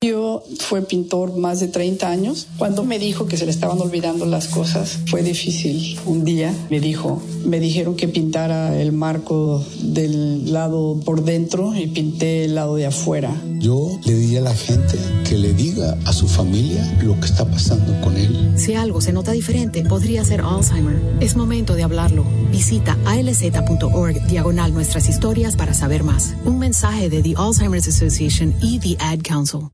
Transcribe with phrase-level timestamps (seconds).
[0.01, 2.47] Yo fue pintor más de 30 años.
[2.57, 5.99] Cuando me dijo que se le estaban olvidando las cosas, fue difícil.
[6.05, 11.87] Un día me dijo, me dijeron que pintara el marco del lado por dentro y
[11.87, 13.29] pinté el lado de afuera.
[13.59, 17.43] Yo le di a la gente que le diga a su familia lo que está
[17.43, 18.53] pasando con él.
[18.55, 21.01] Si algo se nota diferente, podría ser Alzheimer.
[21.19, 22.23] Es momento de hablarlo.
[22.53, 26.35] Visita alz.org diagonal nuestras historias para saber más.
[26.45, 29.67] Un mensaje de The Alzheimer's Association y The Ad Council.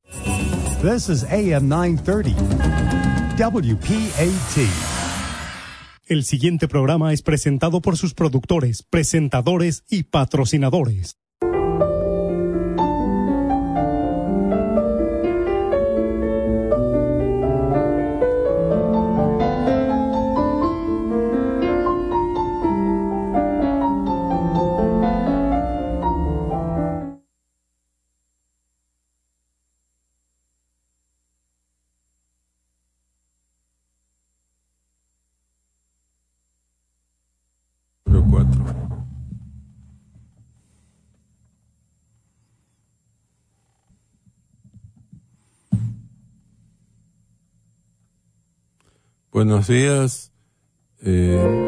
[0.82, 2.36] This is AM 930,
[3.38, 4.68] WPAT.
[6.08, 11.18] El siguiente programa es presentado por sus productores, presentadores y patrocinadores.
[49.36, 50.32] Buenos días.
[51.02, 51.68] Eh,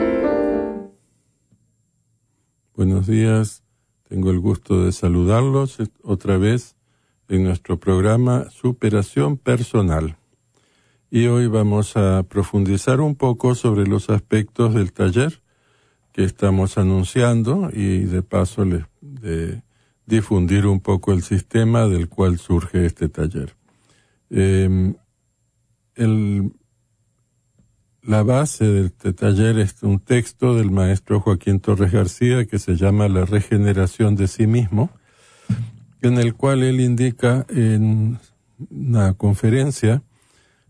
[2.73, 3.61] buenos días.
[4.07, 6.77] Tengo el gusto de saludarlos otra vez
[7.27, 10.15] en nuestro programa Superación Personal.
[11.11, 15.41] Y hoy vamos a profundizar un poco sobre los aspectos del taller
[16.13, 19.61] que estamos anunciando y de paso les, de
[20.05, 23.57] difundir un poco el sistema del cual surge este taller.
[24.29, 24.95] Eh,
[25.95, 26.53] el
[28.07, 32.77] la base de este taller es un texto del maestro Joaquín Torres García que se
[32.77, 34.89] llama La regeneración de sí mismo,
[36.01, 38.17] en el cual él indica en
[38.71, 40.03] una conferencia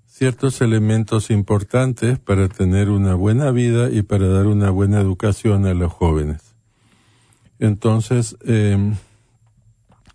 [0.07, 5.75] ciertos elementos importantes para tener una buena vida y para dar una buena educación a
[5.75, 6.55] los jóvenes.
[7.59, 8.95] Entonces, em,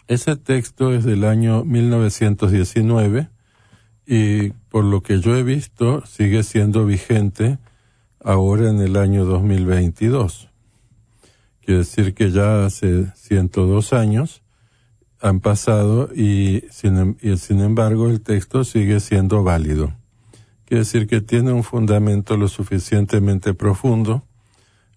[0.09, 3.29] ese texto es del año 1919
[4.09, 7.59] y por lo que yo he visto sigue siendo vigente
[8.25, 10.49] ahora en el año 2022.
[11.61, 14.43] Quiere decir que ya hace 102 años
[15.21, 19.93] han pasado y sin, em, y sin embargo el texto sigue siendo válido.
[20.65, 24.25] Quiere decir que tiene un fundamento lo suficientemente profundo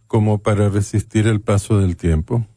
[0.07, 2.47] como para resistir el paso del tiempo.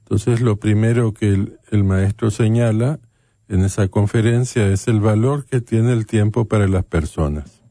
[0.00, 3.00] Entonces lo primero que el, el maestro señala
[3.48, 7.62] en esa conferencia es el valor que tiene el tiempo para las personas.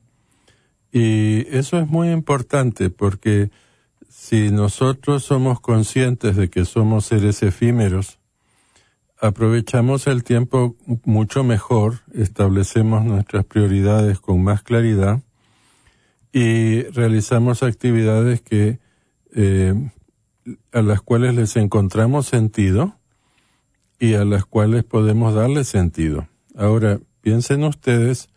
[0.92, 3.52] Y eso es muy importante porque
[4.10, 8.20] si nosotros somos conscientes de que somos seres efímeros,
[9.20, 15.22] aprovechamos el tiempo mucho mejor, establecemos nuestras prioridades con más claridad
[16.32, 18.80] y realizamos actividades que
[19.36, 19.74] eh,
[20.72, 22.98] a las cuales les encontramos sentido
[24.00, 26.28] y a las cuales podemos darle sentido.
[26.56, 28.30] Ahora, piensen ustedes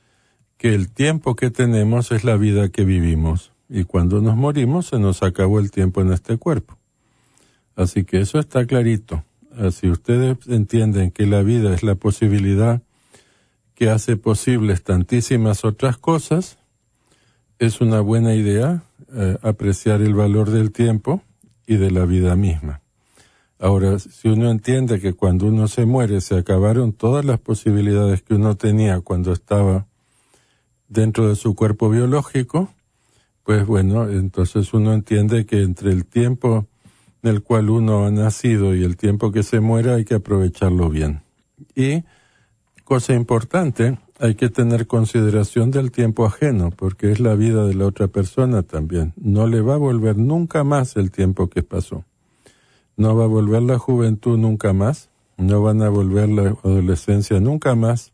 [0.56, 4.98] que el tiempo que tenemos es la vida que vivimos y cuando nos morimos se
[4.98, 6.78] nos acabó el tiempo en este cuerpo.
[7.76, 9.24] Así que eso está clarito.
[9.70, 12.82] Si ustedes entienden que la vida es la posibilidad
[13.74, 16.58] que hace posibles tantísimas otras cosas,
[17.58, 18.82] es una buena idea
[19.14, 21.22] eh, apreciar el valor del tiempo
[21.66, 22.82] y de la vida misma.
[23.60, 28.34] Ahora, si uno entiende que cuando uno se muere se acabaron todas las posibilidades que
[28.34, 29.86] uno tenía cuando estaba
[30.86, 32.72] dentro de su cuerpo biológico,
[33.42, 36.68] pues bueno, entonces uno entiende que entre el tiempo
[37.22, 40.88] en el cual uno ha nacido y el tiempo que se muere hay que aprovecharlo
[40.88, 41.22] bien.
[41.74, 42.04] Y,
[42.84, 47.86] cosa importante, hay que tener consideración del tiempo ajeno, porque es la vida de la
[47.86, 49.14] otra persona también.
[49.16, 52.04] No le va a volver nunca más el tiempo que pasó
[52.98, 55.08] no va a volver la juventud nunca más,
[55.38, 58.12] no van a volver la adolescencia nunca más.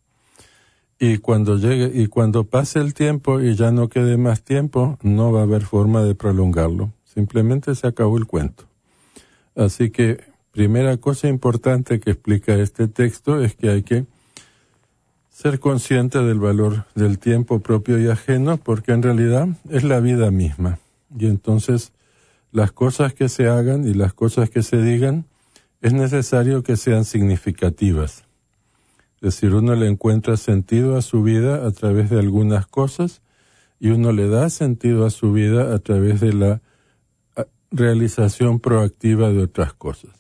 [1.01, 5.33] Y cuando llegue y cuando pase el tiempo y ya no quede más tiempo, no
[5.33, 6.93] va a haber forma de prolongarlo.
[7.05, 8.65] Simplemente se acabó el cuento.
[9.57, 10.23] Así que
[10.53, 14.05] primera cosa importante que explica este texto es que hay que
[15.31, 20.31] ser consciente del valor del tiempo propio y ajeno, porque en realidad es la vida
[20.31, 20.79] misma.
[21.19, 21.94] Y entonces
[22.55, 25.27] las cosas que se hagan y las cosas que se digan,
[25.81, 28.27] es necesario que sean significativas.
[29.17, 33.23] Es decir, uno le encuentra sentido a su vida a través de algunas cosas
[33.81, 36.63] y uno le da sentido a su vida a través de la
[37.73, 40.13] realización proactiva de otras cosas.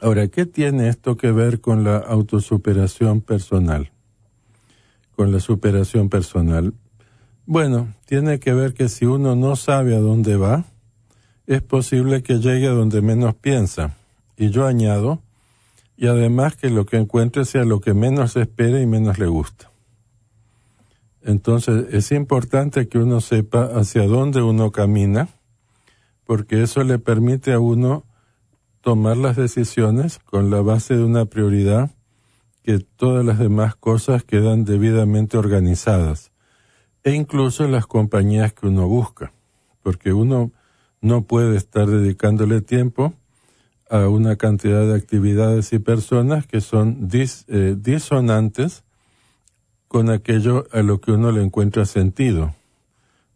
[0.00, 3.90] Ahora, ¿qué tiene esto que ver con la autosuperación personal?
[5.16, 6.72] Con la superación personal.
[7.46, 10.66] Bueno, tiene que ver que si uno no sabe a dónde va,
[11.46, 13.96] es posible que llegue a donde menos piensa.
[14.36, 15.22] Y yo añado,
[15.96, 19.70] y además que lo que encuentre sea lo que menos espera y menos le gusta.
[21.22, 25.28] Entonces es importante que uno sepa hacia dónde uno camina,
[26.24, 28.04] porque eso le permite a uno
[28.80, 31.90] tomar las decisiones con la base de una prioridad
[32.62, 36.30] que todas las demás cosas quedan debidamente organizadas,
[37.04, 39.32] e incluso las compañías que uno busca,
[39.82, 40.52] porque uno
[41.00, 43.14] no puede estar dedicándole tiempo
[43.88, 48.84] a una cantidad de actividades y personas que son eh, disonantes
[49.88, 52.54] con aquello a lo que uno le encuentra sentido.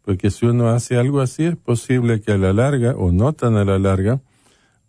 [0.03, 3.55] Porque si uno hace algo así es posible que a la larga, o no tan
[3.55, 4.21] a la larga,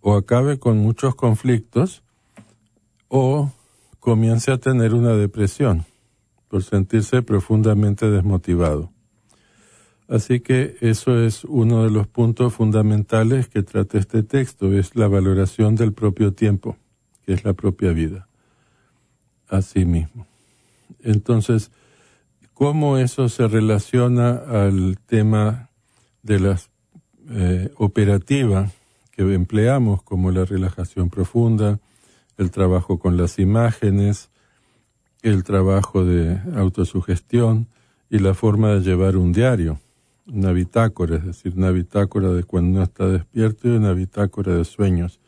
[0.00, 2.02] o acabe con muchos conflictos,
[3.08, 3.52] o
[4.00, 5.84] comience a tener una depresión
[6.48, 8.91] por sentirse profundamente desmotivado.
[10.12, 15.08] Así que eso es uno de los puntos fundamentales que trata este texto, es la
[15.08, 16.76] valoración del propio tiempo,
[17.24, 18.28] que es la propia vida.
[19.48, 20.26] Así mismo.
[21.00, 21.70] Entonces,
[22.52, 25.70] ¿cómo eso se relaciona al tema
[26.22, 26.60] de la
[27.30, 27.72] eh,
[29.12, 31.80] que empleamos, como la relajación profunda,
[32.36, 34.28] el trabajo con las imágenes,
[35.22, 37.68] el trabajo de autosugestión
[38.10, 39.80] y la forma de llevar un diario?
[40.26, 44.64] Una bitácora, es decir, una bitácora de cuando uno está despierto y una bitácora de
[44.64, 45.20] sueños.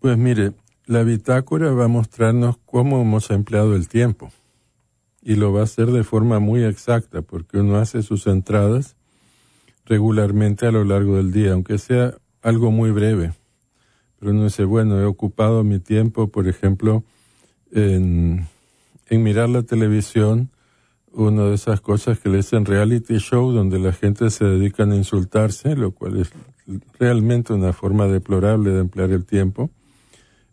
[0.00, 0.52] Pues mire,
[0.86, 4.30] la bitácora va a mostrarnos cómo hemos empleado el tiempo
[5.22, 8.96] y lo va a hacer de forma muy exacta porque uno hace sus entradas
[9.84, 13.32] regularmente a lo largo del día, aunque sea algo muy breve.
[14.18, 17.04] Pero uno dice, bueno, he ocupado mi tiempo, por ejemplo,
[17.72, 18.46] en,
[19.06, 20.50] en mirar la televisión,
[21.12, 24.94] una de esas cosas que le dicen reality show, donde la gente se dedica a
[24.94, 26.30] insultarse, lo cual es
[26.98, 29.70] realmente una forma deplorable de emplear el tiempo.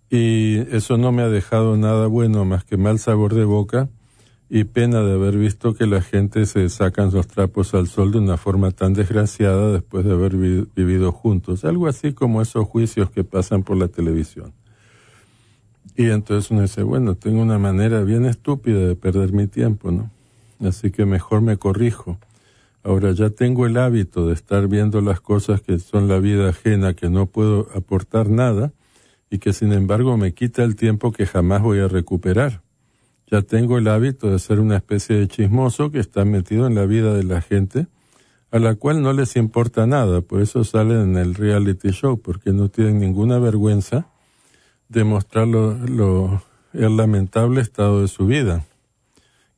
[0.10, 3.90] Y eso no me ha dejado nada bueno más que mal sabor de boca
[4.50, 8.20] y pena de haber visto que la gente se sacan los trapos al sol de
[8.20, 11.66] una forma tan desgraciada después de haber vivido juntos.
[11.66, 14.54] Algo así como esos juicios que pasan por la televisión.
[15.96, 20.12] Y entonces uno dice, bueno, tengo una manera bien estúpida de perder mi tiempo, ¿no?
[20.60, 22.20] Así que mejor me corrijo.
[22.84, 26.94] Ahora ya tengo el hábito de estar viendo las cosas que son la vida ajena,
[26.94, 28.74] que no puedo aportar nada,
[29.30, 32.62] y que sin embargo me quita el tiempo que jamás voy a recuperar.
[33.28, 36.86] Ya tengo el hábito de ser una especie de chismoso que está metido en la
[36.86, 37.88] vida de la gente,
[38.52, 42.52] a la cual no les importa nada, por eso salen en el reality show, porque
[42.54, 44.08] no tienen ninguna vergüenza
[44.88, 46.44] de mostrar lo,
[46.74, 48.64] el lamentable estado de su vida.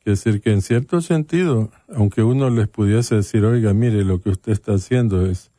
[0.07, 4.29] Es decir, que en cierto sentido, aunque uno les pudiese decir, oiga, mire, lo que
[4.29, 5.51] usted está haciendo es,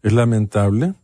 [0.00, 0.94] lamentable,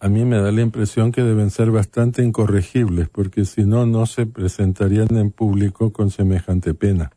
[0.00, 4.06] a mí me da la impresión que deben ser bastante incorregibles, porque si no, no
[4.06, 7.12] se presentarían en público con semejante pena.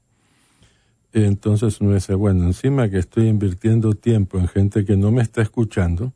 [1.13, 5.43] Entonces uno dice, bueno, encima que estoy invirtiendo tiempo en gente que no me está
[5.43, 6.11] escuchando,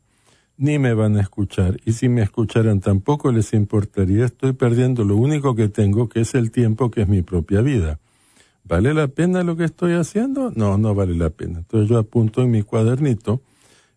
[0.58, 5.16] ni me van a escuchar, y si me escucharan tampoco les importaría, estoy perdiendo lo
[5.16, 7.98] único que tengo, que es el tiempo que es mi propia vida.
[8.64, 10.52] ¿Vale la pena lo que estoy haciendo?
[10.54, 11.58] No, no vale la pena.
[11.58, 13.42] Entonces yo apunto en mi cuadernito,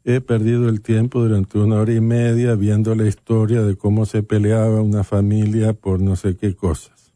[0.04, 4.24] he perdido el tiempo durante una hora y media viendo la historia de cómo se
[4.24, 7.14] peleaba una familia por no sé qué cosas.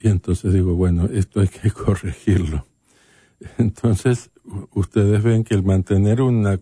[0.00, 2.66] Y entonces digo, bueno, esto hay que corregirlo.
[3.58, 4.30] Entonces,
[4.72, 6.58] ustedes ven que el mantener una,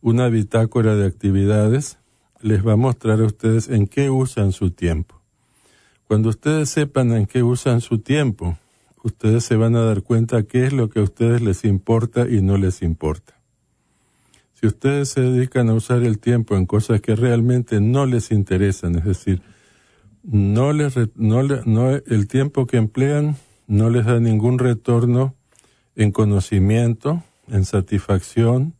[0.00, 1.98] una bitácora de actividades
[2.40, 5.15] les va a mostrar a ustedes en qué usan su tiempo.
[6.06, 8.56] Cuando ustedes sepan en qué usan su tiempo,
[9.02, 12.42] ustedes se van a dar cuenta qué es lo que a ustedes les importa y
[12.42, 13.34] no les importa.
[14.54, 18.94] Si ustedes se dedican a usar el tiempo en cosas que realmente no les interesan,
[18.96, 19.42] es decir,
[20.22, 23.36] no les, no, no, el tiempo que emplean
[23.66, 25.34] no les da ningún retorno
[25.96, 28.74] en conocimiento, en satisfacción,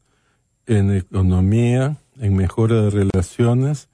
[0.67, 3.89] en economía, en mejora de relaciones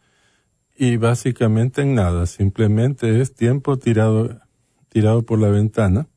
[0.83, 4.41] y básicamente en nada, simplemente es tiempo tirado,
[4.89, 6.09] tirado por la ventana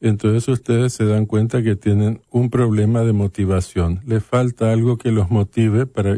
[0.00, 4.00] entonces ustedes se dan cuenta que tienen un problema de motivación.
[4.06, 6.16] Le falta algo que los motive para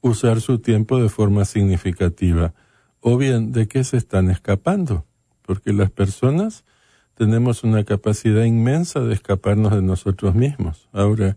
[0.00, 2.54] usar su tiempo de forma significativa.
[3.00, 5.04] O bien, ¿de qué se están escapando?
[5.42, 6.64] Porque las personas
[7.14, 10.88] tenemos una capacidad inmensa de escaparnos de nosotros mismos.
[10.90, 11.36] Ahora,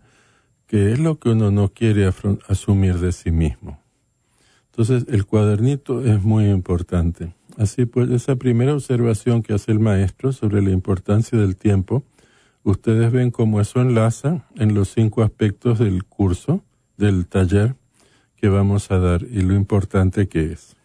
[0.66, 2.10] ¿qué es lo que uno no quiere
[2.48, 3.82] asumir de sí mismo?
[4.78, 7.34] Entonces, el cuadernito es muy importante.
[7.56, 12.04] Así pues, esa primera observación que hace el maestro sobre la importancia del tiempo,
[12.62, 16.62] ustedes ven cómo eso enlaza en los cinco aspectos del curso,
[16.96, 17.74] del taller
[18.36, 20.76] que vamos a dar y lo importante que es.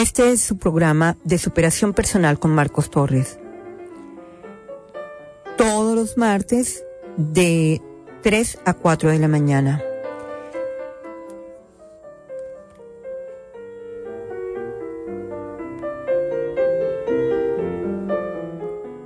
[0.00, 3.40] Este es su programa de superación personal con Marcos Torres.
[5.56, 6.84] Todos los martes
[7.16, 7.82] de
[8.22, 9.82] 3 a 4 de la mañana.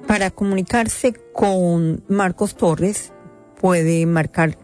[0.06, 3.14] Para comunicarse con Marcos Torres
[3.58, 4.58] puede marcar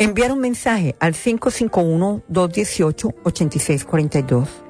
[0.00, 4.67] enviar un mensaje al 551 218 8642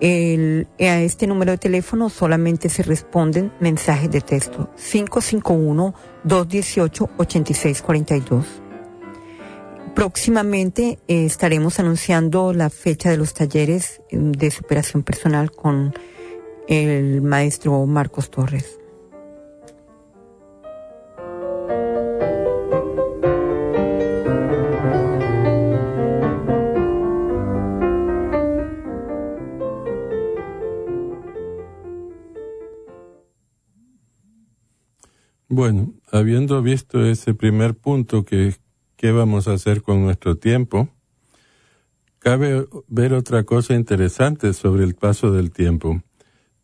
[0.00, 4.68] el, a este número de teléfono solamente se responden mensajes de texto
[6.24, 8.44] 551-218-8642.
[9.94, 15.94] Próximamente eh, estaremos anunciando la fecha de los talleres de superación personal con
[16.68, 18.78] el maestro Marcos Torres.
[35.58, 38.54] Bueno, habiendo visto ese primer punto que
[38.98, 40.90] qué vamos a hacer con nuestro tiempo,
[42.18, 46.02] cabe ver otra cosa interesante sobre el paso del tiempo.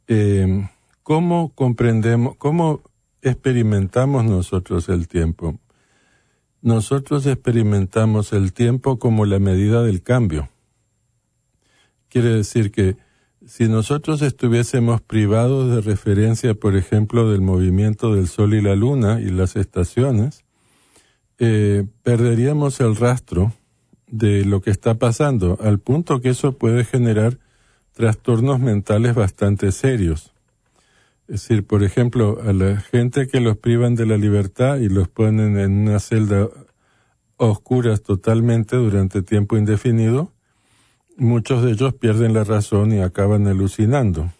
[0.08, 0.68] Eh,
[1.02, 2.82] ¿Cómo comprendemos, cómo
[3.22, 5.58] experimentamos nosotros el tiempo?
[6.60, 10.50] Nosotros experimentamos el tiempo como la medida del cambio.
[12.10, 12.98] Quiere decir que
[13.46, 19.20] si nosotros estuviésemos privados de referencia, por ejemplo, del movimiento del Sol y la Luna
[19.20, 20.44] y las estaciones,
[21.38, 23.52] eh, perderíamos el rastro
[24.06, 27.38] de lo que está pasando, al punto que eso puede generar
[27.92, 30.32] trastornos mentales bastante serios.
[31.28, 35.08] Es decir, por ejemplo, a la gente que los privan de la libertad y los
[35.08, 36.48] ponen en una celda
[37.36, 40.31] oscuras totalmente durante tiempo indefinido,
[41.16, 44.32] muchos de ellos pierden la razón y acaban alucinando.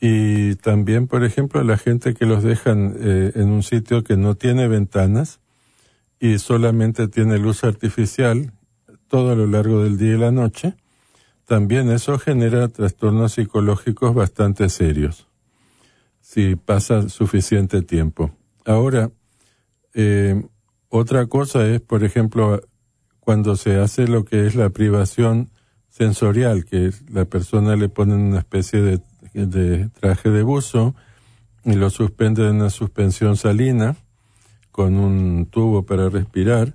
[0.00, 4.34] Y también, por ejemplo, la gente que los dejan eh, en un sitio que no
[4.34, 5.40] tiene ventanas,
[6.20, 8.52] y solamente tiene luz artificial
[9.08, 10.74] todo a lo largo del día y la noche,
[11.46, 15.26] también eso genera trastornos psicológicos bastante serios
[16.20, 18.32] si pasa suficiente tiempo.
[18.66, 19.10] Ahora,
[19.94, 20.44] eh,
[20.90, 22.60] otra cosa es, por ejemplo,
[23.20, 25.48] cuando se hace lo que es la privación
[25.98, 29.00] sensorial, que la persona le pone una especie
[29.32, 30.94] de, traje de buzo
[31.64, 33.96] y lo suspende en una suspensión salina
[34.70, 36.74] con un tubo para respirar.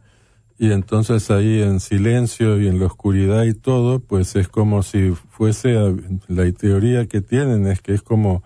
[0.59, 5.13] Y entonces ahí en silencio y en la oscuridad y todo, pues es como si
[5.29, 5.73] fuese,
[6.27, 8.43] la teoría que tienen es que es como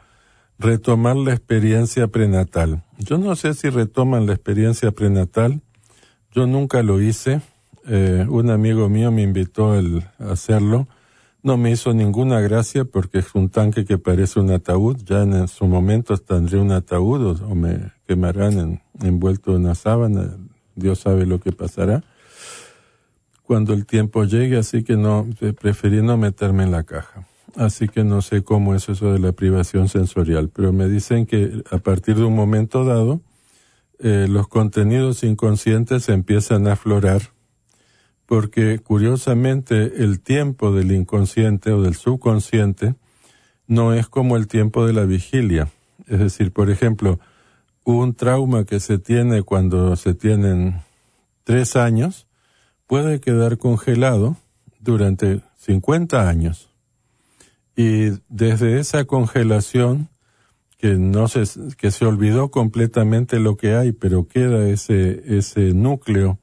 [0.60, 2.84] retomar la experiencia prenatal.
[3.00, 5.62] Yo no sé si retoman la experiencia prenatal,
[6.32, 7.42] yo nunca lo hice,
[7.88, 9.82] eh, un amigo mío me invitó a
[10.32, 10.88] hacerlo,
[11.44, 15.48] no me hizo ninguna gracia porque es un tanque que parece un ataúd, ya en
[15.48, 20.38] su momento tendré un ataúd o, me quemarán envuelto en una sábana,
[20.76, 22.04] Dios sabe lo que pasará.
[23.44, 25.26] Cuando el tiempo llegue, así que no,
[25.62, 27.26] preferí no meterme en la caja.
[27.56, 31.64] Así que no sé cómo es eso de la privación sensorial, pero me dicen que
[31.72, 33.22] a partir de un momento dado,
[34.00, 37.22] eh, los contenidos inconscientes empiezan a aflorar,
[38.28, 42.94] porque curiosamente el tiempo del inconsciente o del subconsciente
[43.66, 45.70] no es como el tiempo de la vigilia.
[46.06, 47.20] Es decir, por ejemplo,
[47.84, 50.82] un trauma que se tiene cuando se tienen
[51.44, 52.28] tres años
[52.86, 54.38] puede quedar congelado
[54.80, 56.70] durante 50 años
[57.78, 60.10] y desde esa congelación,
[60.80, 61.44] que no se,
[61.78, 66.40] que se olvidó completamente lo que hay, pero queda ese, ese núcleo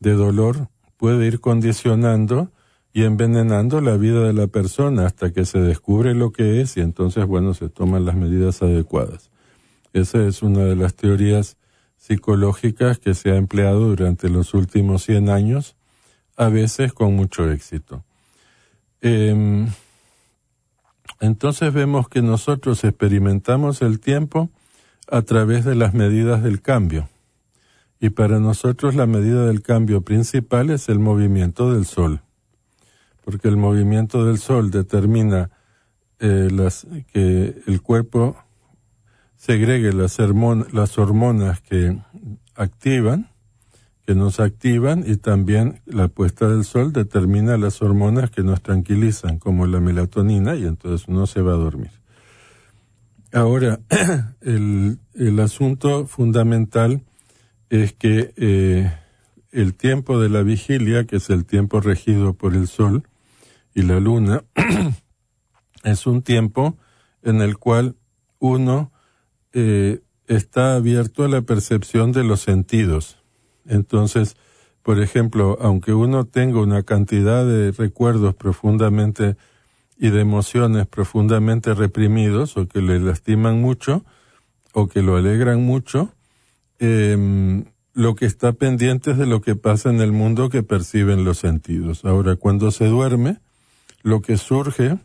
[0.00, 2.50] de dolor, puede ir condicionando
[2.92, 6.80] y envenenando la vida de la persona hasta que se descubre lo que es y
[6.80, 9.30] entonces, bueno, se toman las medidas adecuadas.
[9.92, 11.56] Esa es una de las teorías
[11.96, 15.76] psicológicas que se ha empleado durante los últimos 100 años,
[16.36, 18.04] a veces con mucho éxito.
[19.02, 19.66] Eh,
[21.20, 24.50] entonces vemos que nosotros experimentamos el tiempo
[25.10, 27.08] a través de las medidas del cambio.
[28.00, 32.20] Y para nosotros la medida del cambio principal es el movimiento del Sol,
[33.24, 35.50] porque el movimiento del Sol determina
[36.18, 36.48] eh,
[37.12, 38.36] que el cuerpo
[39.36, 40.18] segregue las,
[40.72, 41.98] las hormonas que
[42.54, 43.30] activan
[44.06, 49.40] que nos activan y también la puesta del sol determina las hormonas que nos tranquilizan,
[49.40, 51.90] como la melatonina, y entonces uno se va a dormir.
[53.32, 53.80] Ahora,
[54.42, 57.02] el, el asunto fundamental
[57.70, 58.92] es que eh,
[59.52, 63.08] el tiempo de la vigilia, que es el tiempo regido por el sol
[63.74, 64.44] y la luna,
[65.84, 66.76] es un tiempo
[67.22, 67.96] en el cual
[68.38, 68.92] uno
[69.52, 73.18] eh, está abierto a la percepción de los sentidos.
[73.64, 74.36] Entonces,
[74.82, 79.36] por ejemplo, aunque uno tenga una cantidad de recuerdos profundamente
[79.98, 84.04] y de emociones profundamente reprimidos o que le lastiman mucho
[84.72, 86.12] o que lo alegran mucho,
[86.78, 91.24] em, lo que está pendiente es de lo que pasa en el mundo que perciben
[91.24, 92.04] los sentidos.
[92.04, 93.40] Ahora, cuando se duerme,
[94.02, 94.98] lo que surge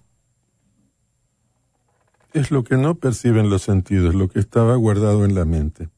[2.33, 5.89] es lo que no perciben los sentidos, lo que estaba guardado en la mente.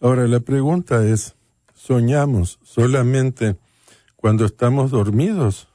[0.00, 1.34] Ahora, la pregunta es,
[1.74, 3.56] soñamos solamente
[4.18, 5.68] cuando estamos dormidos?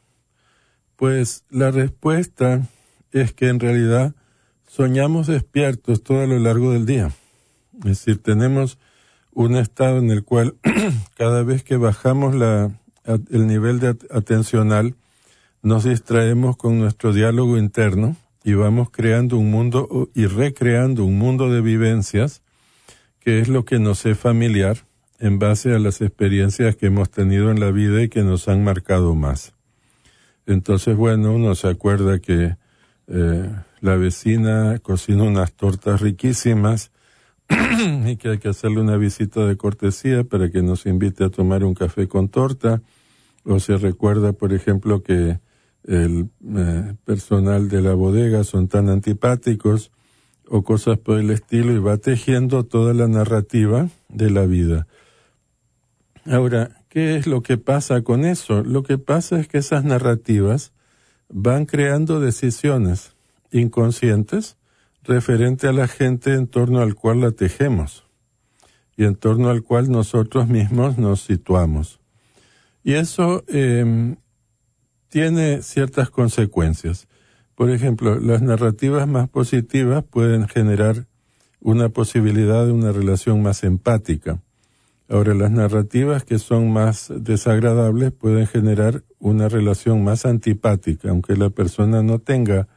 [0.97, 2.67] Pues la respuesta
[3.11, 4.15] es que en realidad
[4.67, 7.11] soñamos despiertos todo a lo largo del día.
[7.79, 8.77] Es decir, tenemos
[9.33, 10.55] un estado en el cual
[11.17, 12.71] cada vez que bajamos la,
[13.05, 14.95] el nivel de atencional,
[15.61, 21.49] nos distraemos con nuestro diálogo interno y vamos creando un mundo y recreando un mundo
[21.49, 22.41] de vivencias
[23.19, 24.79] que es lo que nos es familiar
[25.19, 28.63] en base a las experiencias que hemos tenido en la vida y que nos han
[28.63, 29.53] marcado más.
[30.45, 32.57] Entonces, bueno, uno se acuerda que
[33.07, 36.91] eh, la vecina cocina unas tortas riquísimas
[38.05, 41.63] y que hay que hacerle una visita de cortesía para que nos invite a tomar
[41.63, 42.81] un café con torta.
[43.45, 45.39] O se recuerda, por ejemplo, que
[45.85, 49.91] el eh, personal de la bodega son tan antipáticos
[50.47, 54.87] o cosas por el estilo y va tejiendo toda la narrativa de la vida.
[56.25, 58.63] Ahora, ¿qué es lo que pasa con eso?
[58.63, 60.71] Lo que pasa es que esas narrativas
[61.29, 63.15] van creando decisiones
[63.51, 64.57] inconscientes
[65.03, 68.05] referente a la gente en torno al cual la tejemos
[68.95, 71.99] y en torno al cual nosotros mismos nos situamos.
[72.83, 74.17] Y eso em,
[75.09, 77.07] tiene ciertas consecuencias.
[77.55, 81.07] Por ejemplo, las narrativas más positivas pueden generar
[81.59, 84.41] una posibilidad de una relación más empática
[85.09, 91.49] Ahora, las narrativas que son más desagradables pueden generar una relación más antipática, aunque la
[91.49, 92.67] persona no tenga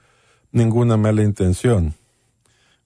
[0.50, 1.94] ninguna mala intención.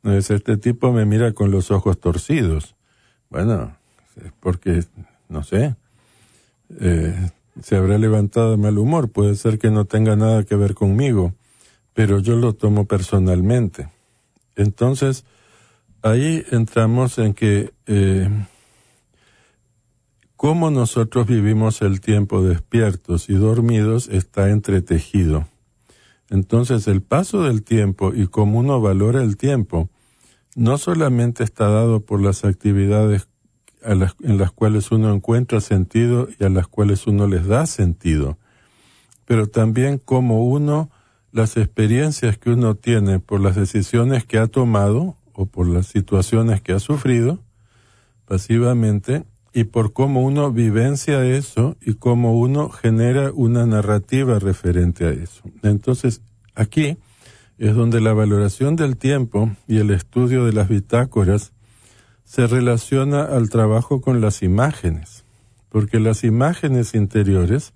[0.03, 2.75] No es este tipo me mira con los ojos torcidos.
[3.29, 3.77] Bueno,
[4.17, 4.85] es porque,
[5.29, 5.77] no sé,
[6.81, 7.31] eh,
[7.63, 9.11] se habrá levantado de mal humor.
[9.11, 11.35] Puede ser que no tenga nada que ver conmigo,
[11.93, 13.89] pero yo lo tomo personalmente.
[14.57, 15.25] Entonces,
[16.03, 18.29] ahí entramos en que eh,
[20.37, 25.47] cómo nosotros vivimos el tiempo despiertos y dormidos está entretejido.
[26.31, 29.91] Entonces el paso del tiempo y cómo uno valora el tiempo
[30.57, 33.29] no solamente está dado por las actividades
[33.83, 38.39] en las cuales uno encuentra sentido y a las cuales uno les da sentido,
[39.25, 40.91] pero también cómo uno,
[41.33, 46.61] las experiencias que uno tiene por las decisiones que ha tomado o por las situaciones
[46.61, 47.39] que ha sufrido
[48.27, 55.11] pasivamente, y por cómo uno vivencia eso y cómo uno genera una narrativa referente a
[55.11, 55.43] eso.
[55.63, 56.23] Entonces,
[56.55, 56.99] aquí
[57.59, 61.53] es donde la valoración del tiempo y el estudio de las bitácoras
[62.25, 65.25] se relaciona al trabajo con las imágenes,
[65.69, 67.75] porque las imágenes interiores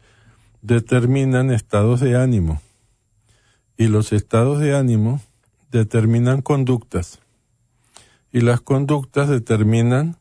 [0.63, 2.63] determinan estados de ánimo
[3.77, 5.21] y los estados de ánimo
[5.73, 7.19] determinan conductas
[8.33, 10.17] y las conductas determinan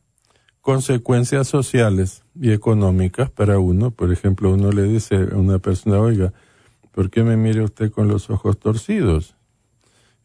[0.64, 3.90] consecuencias sociales y económicas para uno.
[3.90, 6.32] Por ejemplo, uno le dice a una persona, oiga,
[6.90, 9.36] ¿por qué me mira usted con los ojos torcidos?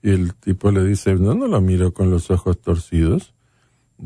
[0.01, 3.33] Y el tipo le dice, no, no lo miro con los ojos torcidos.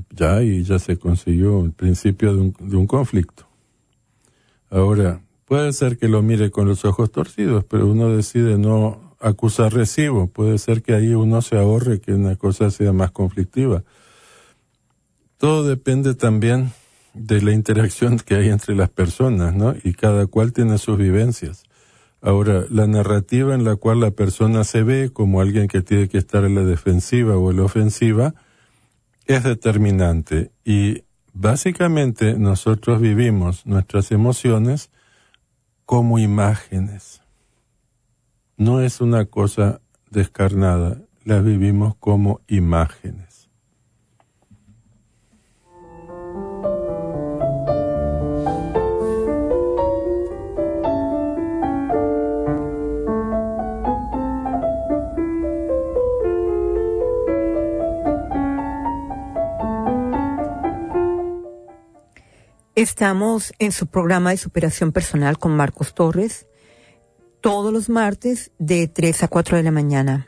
[0.10, 3.48] Ya, y ya se consiguió el principio de un, de un conflicto.
[4.72, 9.72] Ahora, puede ser que lo mire con los ojos torcidos, pero uno decide no acusar
[9.72, 10.26] recibo.
[10.26, 13.84] Puede ser que ahí uno se ahorre que una cosa sea más conflictiva.
[15.44, 16.72] Todo depende también
[17.14, 19.76] de la interacción que hay entre las personas, ¿no?
[19.84, 21.66] Y cada cual tiene sus vivencias.
[22.22, 26.18] Ahora, la narrativa en la cual la persona se ve como alguien que tiene que
[26.18, 28.36] estar en la defensiva o en la ofensiva
[29.26, 31.04] es determinante y
[31.34, 34.92] básicamente nosotros vivimos nuestras emociones
[35.86, 37.22] como imágenes.
[38.56, 43.33] No es una cosa descarnada, las vivimos como imágenes.
[62.84, 66.48] Estamos en su programa de superación personal con Marcos Torres
[67.40, 70.28] todos los martes de 3 a 4 de la mañana.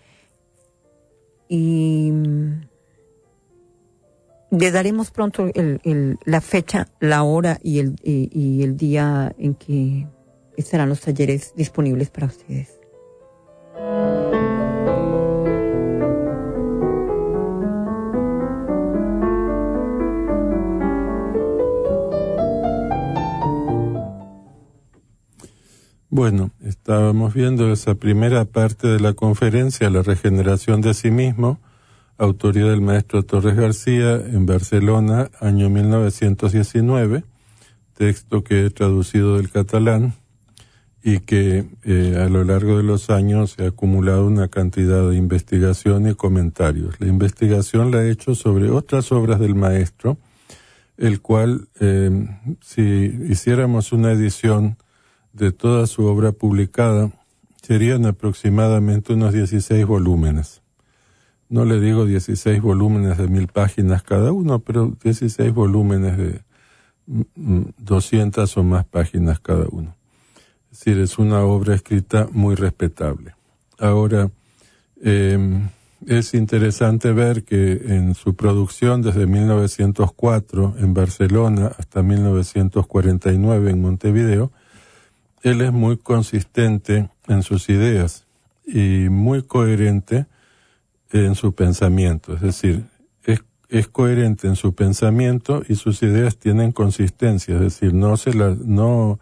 [1.48, 2.68] y mm,
[4.52, 5.50] le daremos pronto
[6.26, 10.08] la fecha, la hora y el, y el día en que
[10.56, 12.80] estarán los talleres disponibles para ustedes.
[26.18, 31.60] Bueno, estábamos viendo esa primera parte de la conferencia, la regeneración de sí mismo,
[32.18, 37.26] autoría del maestro Torres García en Barcelona, año 1919,
[37.98, 40.14] texto que he traducido del catalán
[41.04, 45.18] y que eh, a lo largo de los años se ha acumulado una cantidad de
[45.18, 46.98] investigación y comentarios.
[47.02, 50.18] La investigación la he hecho sobre otras obras del maestro,
[50.96, 52.10] el cual, eh,
[52.62, 52.82] si
[53.28, 54.78] hiciéramos una edición
[55.36, 57.12] de toda su obra publicada
[57.62, 60.62] serían aproximadamente unos 16 volúmenes.
[61.50, 66.42] No le digo 16 volúmenes de mil páginas cada uno, pero 16 volúmenes de
[67.06, 69.96] 200 o más páginas cada uno.
[70.72, 73.36] Es decir, es una obra escrita muy respetable.
[73.78, 74.32] Ahora,
[75.02, 75.70] em,
[76.08, 84.52] es interesante ver que en su producción desde 1904 en Barcelona hasta 1949 en Montevideo,
[85.46, 88.26] él es muy consistente en sus ideas
[88.66, 90.26] y muy coherente
[91.12, 92.34] en su pensamiento.
[92.34, 92.86] Es decir,
[93.70, 99.20] es, coherente en su pensamiento y sus ideas tienen consistencia, es decir, no se no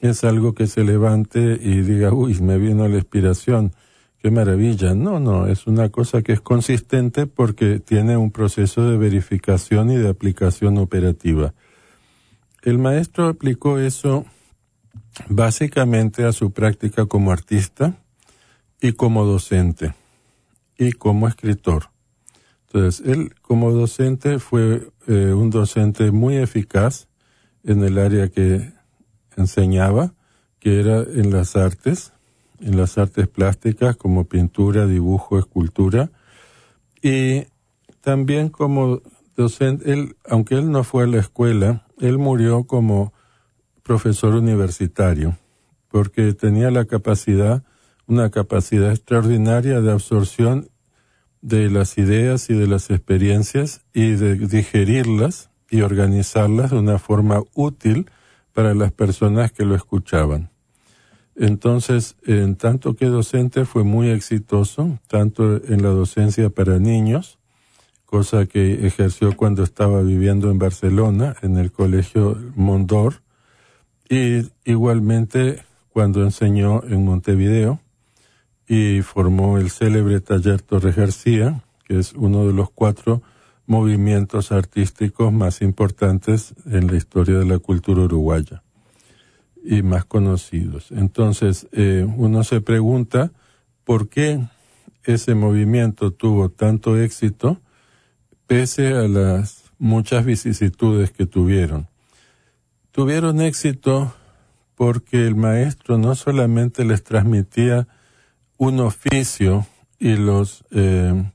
[0.00, 3.72] es algo que se levante y diga, uy, me vino la inspiración,
[4.18, 4.94] qué maravilla.
[4.94, 9.96] No, no, es una cosa que es consistente porque tiene un proceso de verificación y
[9.96, 11.54] de aplicación operativa.
[12.62, 14.26] El maestro aplicó eso
[15.28, 17.94] básicamente a su práctica como artista
[18.80, 19.94] y como docente
[20.78, 21.90] y como escritor.
[22.66, 27.08] Entonces, él como docente fue eh, un docente muy eficaz
[27.64, 28.72] en el área que
[29.36, 30.14] enseñaba,
[30.60, 32.12] que era en las artes,
[32.60, 36.10] en las artes plásticas como pintura, dibujo, escultura.
[37.02, 37.46] Y
[38.00, 39.02] también como
[39.36, 43.12] docente, él, aunque él no fue a la escuela, él murió como
[43.90, 45.36] profesor universitario,
[45.88, 47.64] porque tenía la capacidad,
[48.06, 50.68] una capacidad extraordinaria de absorción
[51.42, 57.42] de las ideas y de las experiencias y de digerirlas y organizarlas de una forma
[57.52, 58.08] útil
[58.52, 60.50] para las personas que lo escuchaban.
[61.34, 67.40] Entonces, en tanto que docente fue muy exitoso, tanto en la docencia para niños,
[68.04, 73.22] cosa que ejerció cuando estaba viviendo en Barcelona, en el Colegio Mondor,
[74.10, 77.80] y igualmente cuando enseñó en Montevideo,
[78.70, 83.20] y formó el célebre taller Torres García, que es uno de los cuatro
[83.66, 88.62] movimientos artísticos más importantes en la historia de la cultura uruguaya
[89.64, 90.92] y más conocidos.
[90.92, 93.32] Entonces, eh, uno se pregunta
[93.82, 94.40] por qué
[95.02, 97.60] ese movimiento tuvo tanto éxito
[98.46, 101.89] pese a las muchas vicisitudes que tuvieron.
[102.92, 104.12] Tuvieron éxito
[104.74, 107.86] porque el maestro no solamente les transmitía
[108.56, 109.66] un oficio
[109.98, 111.30] y los eh,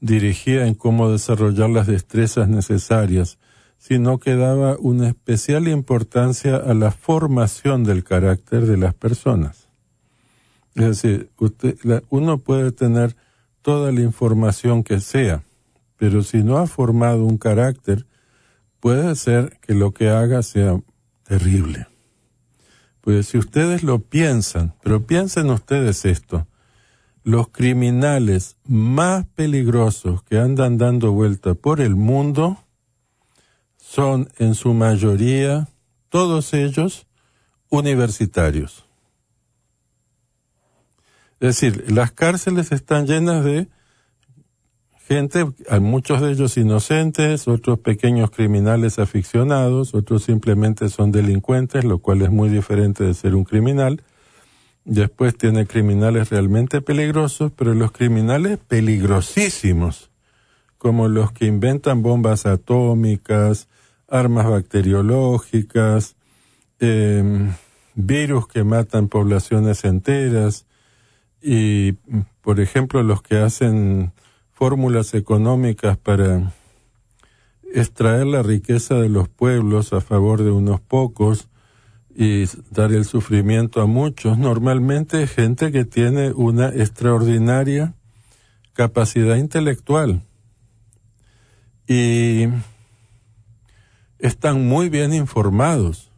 [0.00, 3.38] dirigía en cómo desarrollar las destrezas necesarias,
[3.78, 9.68] sino que daba una especial importancia a la formación del carácter de las personas.
[10.74, 11.30] Es decir,
[12.10, 13.16] uno puede tener
[13.62, 15.42] toda la información que sea,
[15.96, 18.06] pero si no ha formado un carácter,
[18.80, 20.80] puede ser que lo que haga sea
[21.28, 21.86] terrible.
[23.02, 26.46] Pues si ustedes lo piensan, pero piensen ustedes esto,
[27.22, 32.64] los criminales más peligrosos que andan dando vuelta por el mundo
[33.76, 35.68] son en su mayoría,
[36.08, 37.06] todos ellos,
[37.68, 38.86] universitarios.
[41.40, 43.68] Es decir, las cárceles están llenas de
[45.08, 51.98] gente, hay muchos de ellos inocentes, otros pequeños criminales aficionados, otros simplemente son delincuentes, lo
[51.98, 54.02] cual es muy diferente de ser un criminal.
[54.84, 60.10] Después tiene criminales realmente peligrosos, pero los criminales peligrosísimos,
[60.76, 63.66] como los que inventan bombas atómicas,
[64.08, 66.16] armas bacteriológicas,
[66.80, 67.54] em,
[67.94, 70.66] virus que matan poblaciones enteras
[71.40, 71.92] y,
[72.42, 74.12] por ejemplo, los que hacen
[74.58, 76.52] fórmulas económicas para
[77.72, 81.48] extraer la riqueza de los pueblos a favor de unos pocos,
[82.12, 87.94] y dar el sufrimiento a muchos, normalmente gente que tiene una extraordinaria
[88.72, 90.22] capacidad intelectual
[91.86, 92.48] y
[94.18, 96.10] están muy bien informados.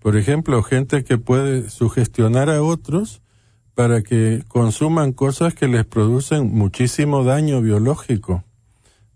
[0.00, 3.22] Por ejemplo, gente que puede sugestionar a otros
[3.78, 8.42] para que consuman cosas que les producen muchísimo daño biológico.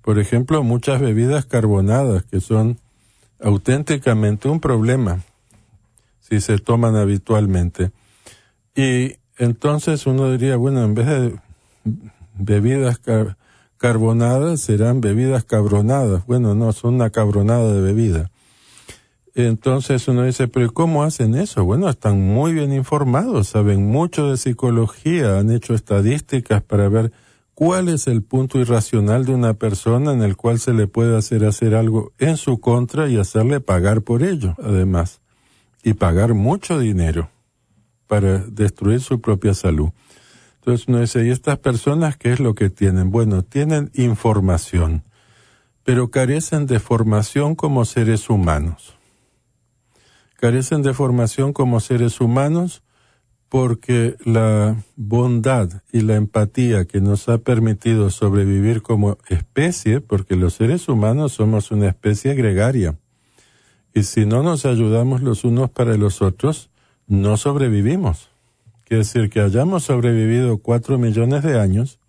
[0.02, 2.78] Por ejemplo, muchas bebidas carbonadas que son
[3.40, 5.18] auténticamente un problema
[6.20, 7.90] si se toman habitualmente.
[8.76, 11.40] Y entonces uno diría, bueno, en vez de
[12.38, 13.00] bebidas
[13.78, 16.24] carbonadas, serán bebidas cabronadas.
[16.26, 18.30] Bueno, no, son una cabronada de bebida.
[19.34, 21.64] Entonces uno dice, pero ¿cómo hacen eso?
[21.64, 27.12] Bueno, están muy bien informados, saben mucho de psicología, han hecho estadísticas para ver
[27.54, 31.44] cuál es el punto irracional de una persona en el cual se le puede hacer
[31.44, 35.22] hacer algo en su contra y hacerle pagar por ello, además
[35.82, 37.30] y pagar mucho dinero
[38.06, 39.90] para destruir su propia salud.
[40.56, 43.10] Entonces uno dice, ¿y estas personas qué es lo que tienen?
[43.10, 45.02] Bueno, tienen información,
[45.82, 48.96] pero carecen de formación como seres humanos.
[50.42, 52.82] Carecen de formación como seres humanos
[53.48, 60.54] porque la bondad y la empatía que nos ha permitido sobrevivir como especie, porque los
[60.54, 62.98] seres humanos somos una especie gregaria,
[63.94, 66.70] y si no nos ayudamos los unos para los otros,
[67.06, 68.28] no sobrevivimos.
[68.82, 72.00] Quiere decir que hayamos sobrevivido cuatro millones de años,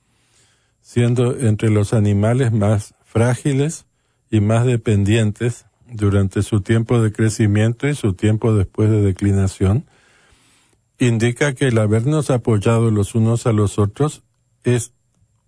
[0.81, 3.85] siendo entre los animales más frágiles
[4.31, 9.85] y más dependientes durante su tiempo de crecimiento y su tiempo después de declinación,
[10.99, 14.23] indica que el habernos apoyado los unos a los otros
[14.63, 14.91] es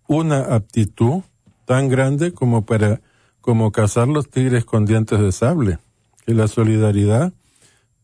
[0.08, 1.24] una aptitud
[1.66, 3.02] tan grande como para
[3.42, 5.78] como cazar los tigres con dientes de sable,
[6.26, 7.34] que la solidaridad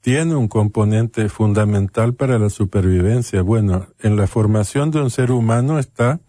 [0.01, 3.41] tiene un componente fundamental para la supervivencia.
[3.41, 6.19] Bueno, en la formación de un ser humano está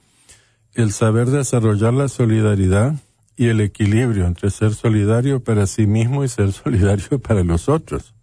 [0.74, 2.94] el saber desarrollar la solidaridad
[3.36, 8.14] y el equilibrio entre ser solidario para sí mismo y ser solidario para los otros.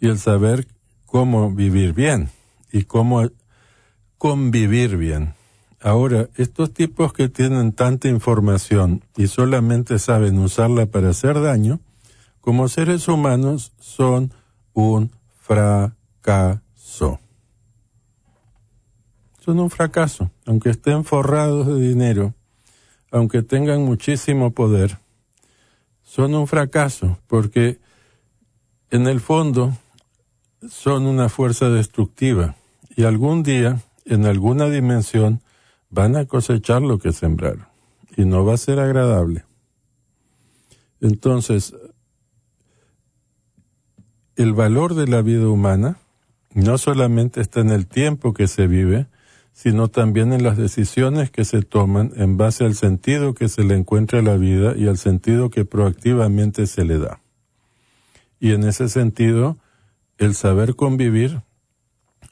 [0.00, 0.66] Y el saber
[1.06, 2.30] cómo vivir bien
[2.72, 3.28] y cómo
[4.18, 5.34] convivir bien.
[5.80, 11.80] Ahora, estos tipos que tienen tanta información y solamente saben usarla para hacer daño,
[12.40, 14.32] como seres humanos son
[14.72, 17.20] un fracaso.
[19.40, 22.34] Son un fracaso, aunque estén forrados de dinero,
[23.14, 24.98] aunque tengan muchísimo poder,
[26.02, 27.78] son un fracaso porque
[28.90, 29.72] en el fondo
[30.68, 32.56] son una fuerza destructiva
[32.96, 35.42] y algún día, en alguna dimensión,
[35.90, 37.66] van a cosechar lo que sembraron
[38.16, 39.44] y no va a ser agradable.
[41.00, 41.72] Entonces,
[44.34, 45.98] el valor de la vida humana
[46.52, 49.06] no solamente está en el tiempo que se vive,
[49.54, 53.76] sino también en las decisiones que se toman en base al sentido que se le
[53.76, 57.20] encuentra a la vida y al sentido que proactivamente se le da.
[58.40, 59.56] Y en ese sentido,
[60.18, 61.42] el saber convivir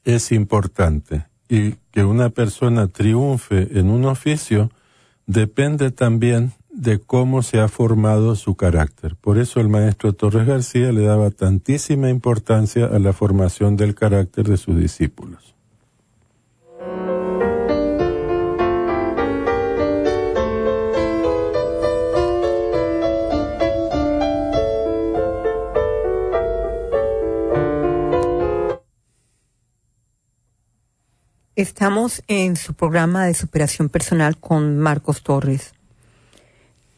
[0.05, 4.71] es importante y que una persona triunfe en un oficio
[5.27, 9.15] depende también de cómo se ha formado su carácter.
[9.15, 14.49] Por eso el maestro Torres García le daba tantísima importancia a la formación del carácter
[14.49, 15.55] de sus discípulos.
[31.55, 35.75] Estamos en su programa de superación personal con Marcos Torres.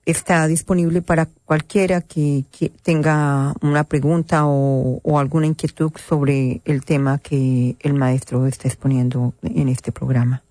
[0.05, 2.45] está disponible para cualquiera que,
[2.83, 9.69] tenga una pregunta o, alguna inquietud sobre el tema que el maestro está exponiendo en
[9.69, 10.43] este programa.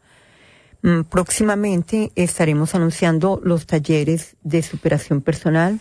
[0.82, 5.80] Mm, próximamente estaremos anunciando los talleres de superación personal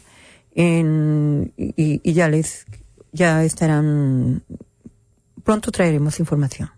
[0.56, 1.46] y,
[1.78, 2.66] y ya les
[3.12, 4.44] ya estarán
[5.44, 6.70] pronto traeremos información.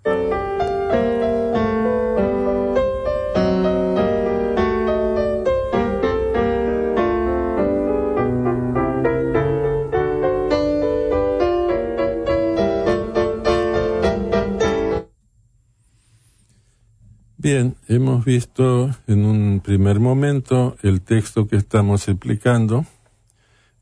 [17.43, 22.85] Bien, hemos visto en un primer momento el texto que estamos explicando.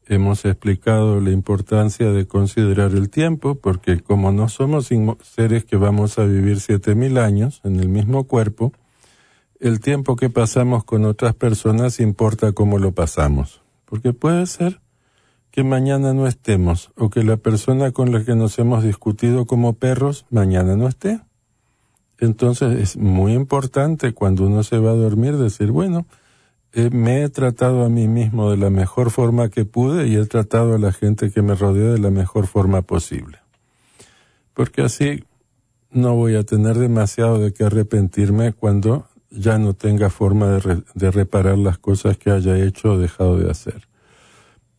[0.08, 4.88] Hemos explicado la importancia de considerar el tiempo, porque como no somos
[5.24, 8.72] seres que vamos a vivir siete mil años en el mismo cuerpo,
[9.60, 13.62] el tiempo que pasamos con otras personas importa cómo lo pasamos.
[13.84, 14.80] Porque puede ser
[15.52, 19.74] que mañana no estemos, o que la persona con la que nos hemos discutido como
[19.74, 21.20] perros mañana no esté
[22.20, 26.06] entonces es muy importante cuando uno se va a dormir decir, bueno,
[26.74, 30.26] eh, me he tratado a mí mismo de la mejor forma que pude y he
[30.26, 33.40] tratado a la gente que me rodea de la mejor forma posible.
[34.54, 35.24] Porque así
[35.92, 40.60] no voy a tener demasiado de qué arrepentirme cuando ya no tenga forma
[40.94, 43.88] de reparar las cosas que haya hecho o dejado de hacer.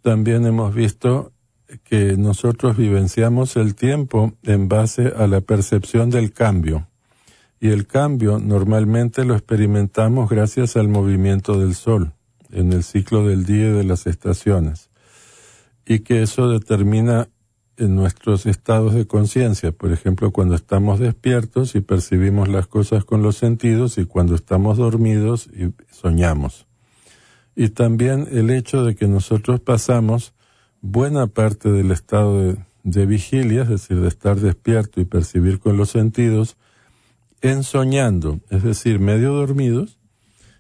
[0.03, 1.33] También hemos visto
[1.85, 6.90] que nosotros vivenciamos el tiempo en base a la percepción del cambio
[7.61, 12.15] y el cambio normalmente lo experimentamos gracias al movimiento del Sol
[12.51, 14.91] en el ciclo del día y de las estaciones,
[15.85, 17.29] y que eso determina
[17.77, 23.23] en nuestros estados de conciencia, por ejemplo, cuando estamos despiertos y percibimos las cosas con
[23.23, 26.67] los sentidos y cuando estamos dormidos y soñamos.
[27.55, 30.35] Y también el hecho de que nosotros pasamos
[30.81, 35.77] buena parte del estado de, de vigilia, es decir, de estar despierto y percibir con
[35.77, 36.57] los sentidos,
[37.43, 39.99] ensoñando, es decir, medio dormidos,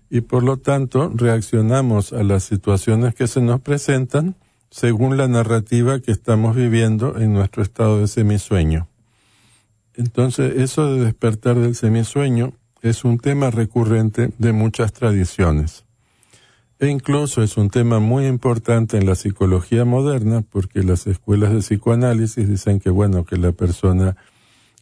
[0.08, 4.34] y por lo tanto reaccionamos a las situaciones que se nos presentan
[4.70, 8.88] según la narrativa que estamos viviendo en nuestro estado de semisueño.
[9.94, 12.52] Entonces, eso de despertar del semisueño
[12.82, 15.84] es un tema recurrente de muchas tradiciones.
[16.78, 21.58] E incluso es un tema muy importante en la psicología moderna porque las escuelas de
[21.58, 24.16] psicoanálisis dicen que bueno, que la persona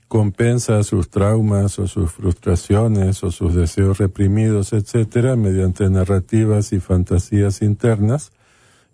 [0.08, 7.62] compensa sus traumas o sus frustraciones o sus deseos reprimidos, etcétera, mediante narrativas y fantasías
[7.62, 8.32] internas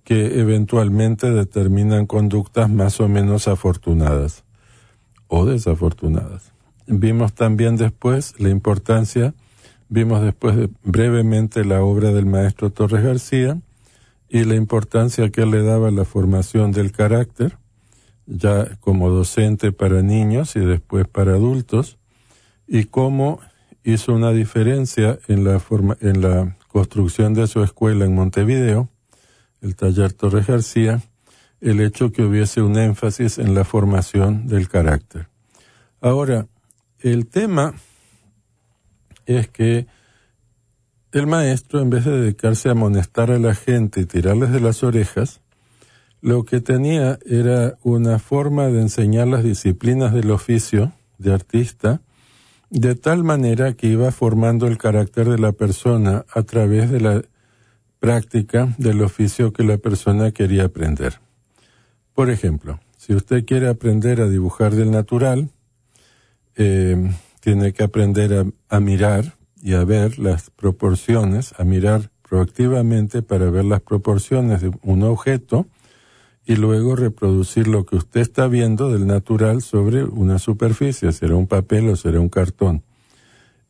[0.03, 4.45] que eventualmente determinan conductas más o menos afortunadas
[5.29, 6.53] o desafortunadas.
[6.87, 9.35] Vimos también después la importancia,
[9.89, 13.59] vimos después brevemente la obra del maestro Torres García
[14.29, 17.57] y la importancia que le daba la formación del carácter,
[18.27, 21.99] ya como docente para niños y después para adultos,
[22.67, 23.41] y cómo
[23.83, 28.89] hizo una diferencia en la, forma, en la construcción de su escuela en Montevideo,
[29.61, 31.03] el taller Torres García,
[31.61, 35.29] el hecho que hubiese un énfasis en la formación del carácter.
[36.01, 36.47] Ahora,
[37.01, 37.75] el tema
[39.27, 39.87] es que
[41.13, 44.83] el maestro, en vez de dedicarse a amonestar a la gente y tirarles de las
[44.83, 45.41] orejas,
[46.25, 52.01] lo que tenía era una forma de enseñar las disciplinas del oficio de artista,
[52.71, 57.23] de tal manera que iba formando el carácter de la persona a través de la
[58.01, 61.21] práctica del oficio que la persona quería aprender.
[62.15, 65.51] Por ejemplo, si usted quiere aprender a dibujar del natural,
[66.57, 67.07] eh,
[67.41, 73.67] tiene que aprender a, mirar y a ver las proporciones, a mirar proactivamente para ver
[73.67, 75.67] las proporciones de un objeto
[76.47, 81.47] y luego reproducir lo que usted está viendo del natural sobre una superficie, será un
[81.47, 82.83] papel o será un cartón.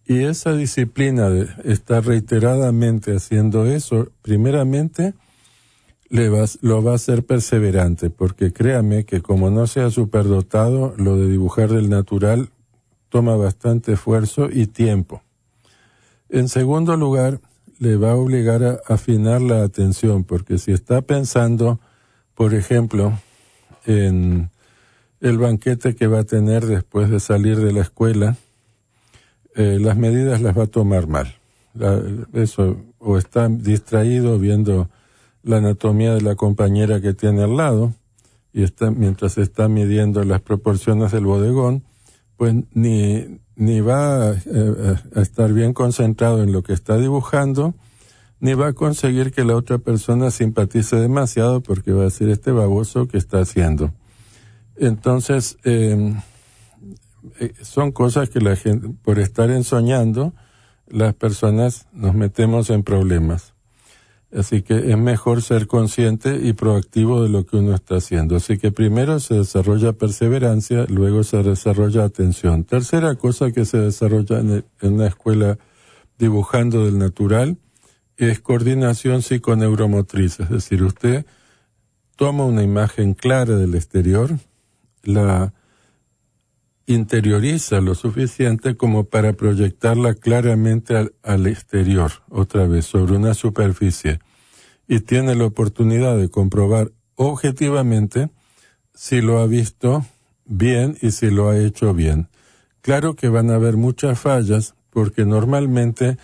[0.06, 5.14] Y esa disciplina de estar reiteradamente haciendo eso, primeramente,
[6.10, 6.28] le
[6.60, 11.70] lo va a hacer perseverante, porque créame que como no sea superdotado, lo de dibujar
[11.70, 12.50] del natural
[13.08, 15.22] toma bastante esfuerzo y tiempo.
[16.28, 17.40] En segundo lugar,
[17.78, 21.80] le va a obligar a afinar la atención, porque si está pensando,
[22.34, 23.18] por ejemplo,
[23.86, 24.50] en
[25.20, 28.36] el banquete que va a tener después de salir de la escuela,
[29.54, 31.34] eh, las medidas las va a tomar mal.
[32.32, 34.88] eso, o está distraído viendo
[35.42, 37.92] la anatomía de la compañera que tiene al lado,
[38.52, 41.82] y está, mientras está midiendo las proporciones del bodegón,
[42.36, 47.74] pues ni, ni va eh, a, estar bien concentrado en lo que está dibujando,
[48.40, 52.52] ni va a conseguir que la otra persona simpatice demasiado porque va a decir este
[52.52, 53.92] baboso que está haciendo.
[54.76, 56.16] Entonces, em,
[57.40, 60.34] eh, son cosas que la gente, por estar ensoñando,
[60.88, 63.54] las personas nos metemos en problemas.
[64.36, 68.34] Así que es mejor ser consciente y proactivo de lo que uno está haciendo.
[68.36, 72.64] Así que primero se desarrolla perseverancia, luego se desarrolla atención.
[72.64, 75.58] Tercera cosa que se desarrolla en, una escuela
[76.18, 77.58] dibujando del natural
[78.16, 80.40] es coordinación psiconeuromotriz.
[80.40, 81.26] Es decir, usted
[82.16, 84.38] toma una imagen clara del exterior,
[85.02, 85.52] la
[86.86, 94.20] interioriza lo suficiente como para proyectarla claramente al, exterior, otra vez, sobre una superficie,
[94.86, 98.28] y tiene la oportunidad de comprobar objetivamente
[98.92, 100.04] si lo ha visto
[100.44, 102.28] bien y si lo ha hecho bien.
[102.82, 106.18] Claro que van a haber muchas fallas porque normalmente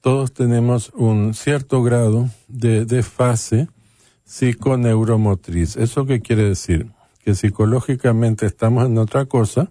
[0.00, 3.68] todos tenemos un cierto grado de desfase
[4.24, 5.76] psiconeuromotriz.
[5.76, 6.92] ¿Eso qué quiere decir?
[7.24, 9.70] Que psicológicamente estamos en otra cosa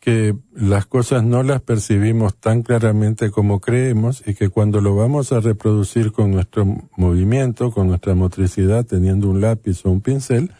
[0.00, 5.30] que las cosas no las percibimos tan claramente como creemos y que cuando lo vamos
[5.30, 6.64] a reproducir con nuestro
[6.96, 10.52] movimiento, con nuestra motricidad, teniendo un lápiz o un pincel,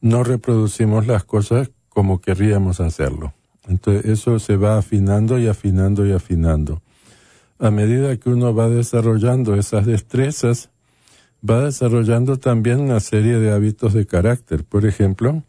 [0.00, 3.34] no reproducimos las cosas como querríamos hacerlo.
[3.68, 6.80] Entonces eso se va afinando y afinando y afinando.
[7.60, 10.70] A medida que uno va desarrollando esas destrezas,
[11.48, 14.64] va desarrollando también una serie de hábitos de carácter.
[14.64, 15.44] Por ejemplo,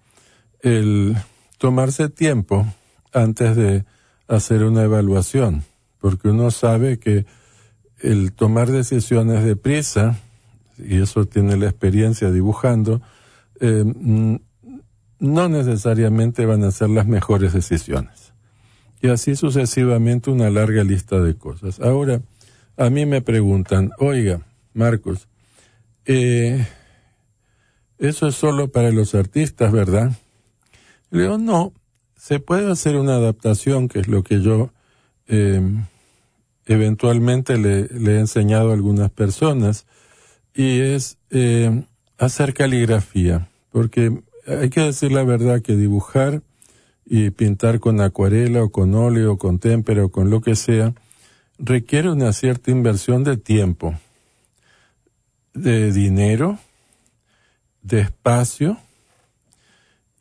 [0.61, 1.15] el
[1.57, 2.67] tomarse tiempo
[3.13, 3.85] antes de
[4.27, 5.63] hacer una evaluación,
[5.99, 7.25] porque uno sabe que
[7.99, 10.19] el tomar decisiones de prisa,
[10.77, 13.01] y eso tiene la experiencia dibujando,
[13.59, 13.85] eh,
[15.19, 18.30] no necesariamente van a ser las mejores decisiones.
[19.01, 21.79] Y así sucesivamente una larga lista de cosas.
[21.79, 22.21] Ahora,
[22.77, 24.41] a mí me preguntan, oiga,
[24.73, 25.27] Marcos,
[26.05, 26.65] eh,
[27.97, 30.11] eso es solo para los artistas, ¿verdad?
[31.09, 31.73] Le digo, no,
[32.15, 34.71] se puede hacer una adaptación, que es lo que yo
[35.27, 35.85] em,
[36.65, 39.85] eventualmente le, he enseñado a algunas personas,
[40.53, 41.85] y es em,
[42.17, 46.41] hacer caligrafía, porque hay que decir la verdad que dibujar
[47.13, 50.93] y pintar con acuarela o con óleo o con témpera o con lo que sea,
[51.59, 53.95] requiere una cierta inversión de tiempo,
[55.53, 56.57] de dinero,
[57.81, 58.77] de espacio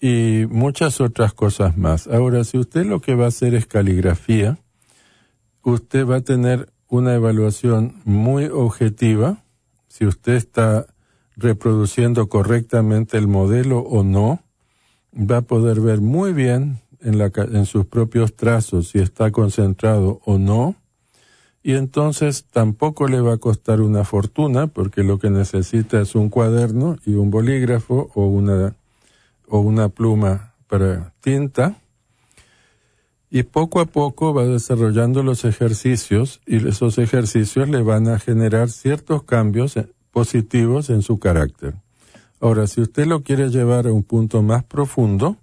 [0.00, 2.08] y muchas otras cosas más.
[2.08, 4.58] Ahora, si usted lo que va a hacer es caligrafía,
[5.62, 9.44] usted va a tener una evaluación muy objetiva,
[9.86, 10.86] si usted está
[11.36, 14.42] reproduciendo correctamente el modelo o no,
[15.14, 20.20] va a poder ver muy bien en, la, en sus propios trazos si está concentrado
[20.24, 20.76] o no,
[21.62, 26.30] y entonces tampoco le va a costar una fortuna porque lo que necesita es un
[26.30, 28.76] cuaderno y un bolígrafo o una,
[29.46, 31.76] o una pluma para tinta.
[33.28, 38.70] Y poco a poco va desarrollando los ejercicios y esos ejercicios le van a generar
[38.70, 39.78] ciertos cambios
[40.10, 41.74] positivos en su carácter.
[42.40, 45.36] Ahora, si usted lo quiere llevar a un punto más profundo,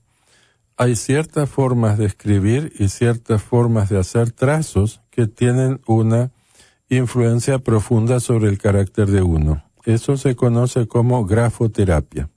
[0.77, 6.31] hay ciertas formas de escribir y ciertas formas de hacer trazos que tienen una
[6.89, 9.63] influencia profunda sobre el carácter de uno.
[9.85, 12.29] Eso se conoce como grafoterapia.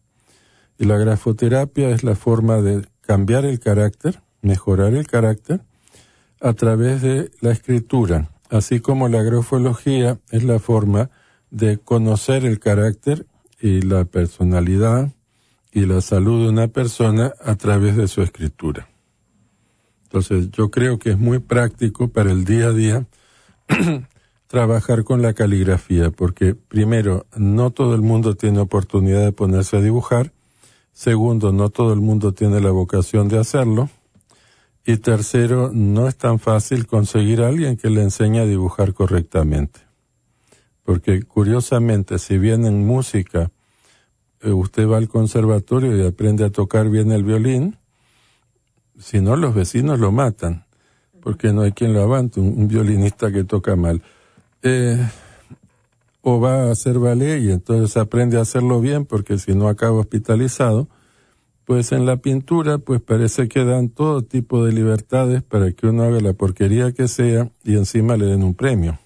[0.79, 5.63] Y la grafoterapia es la forma de cambiar el carácter, mejorar el carácter,
[6.41, 11.11] a través de la escritura, así como la grafología es la forma
[11.51, 13.27] de conocer el carácter
[13.61, 15.13] y la personalidad
[15.73, 18.89] y la salud de una persona a través de su escritura.
[20.05, 23.07] Entonces yo creo que es muy práctico para el día a día
[24.49, 29.81] trabajar con la caligrafía, porque primero, no todo el mundo tiene oportunidad de ponerse a
[29.81, 30.33] dibujar,
[30.93, 33.89] segundo, no todo el mundo tiene la vocación de hacerlo,
[34.85, 39.90] y tercero, no es tan fácil conseguir a alguien que le enseñe a dibujar correctamente.
[40.85, 43.51] Porque curiosamente, si bien en música
[44.43, 47.77] eh, usted va al conservatorio y aprende a tocar bien el violín,
[48.99, 50.65] si no los vecinos lo matan,
[51.21, 54.03] porque no hay quien lo avante, un, violinista que toca mal.
[54.63, 54.99] Eh,
[56.23, 60.01] o va a hacer ballet y entonces aprende a hacerlo bien porque si no acaba
[60.01, 60.89] hospitalizado,
[61.65, 66.03] pues en la pintura pues parece que dan todo tipo de libertades para que uno
[66.03, 68.99] haga la porquería que sea y encima le den un premio.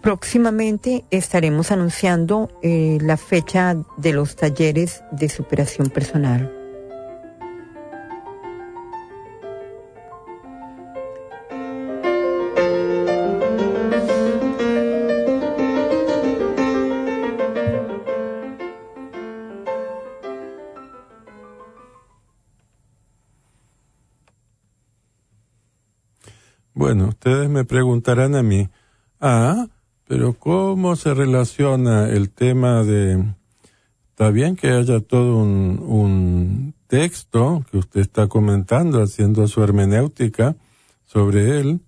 [0.00, 6.57] Próximamente estaremos anunciando eh, la fecha de los talleres de superación personal.
[26.88, 28.70] Bueno, ustedes me preguntarán a mí,
[29.20, 29.66] ah,
[30.06, 33.26] pero ¿cómo se relaciona el tema de...
[34.08, 40.56] Está bien que haya todo un, texto que usted está comentando, haciendo su hermenéutica
[41.04, 41.80] sobre él,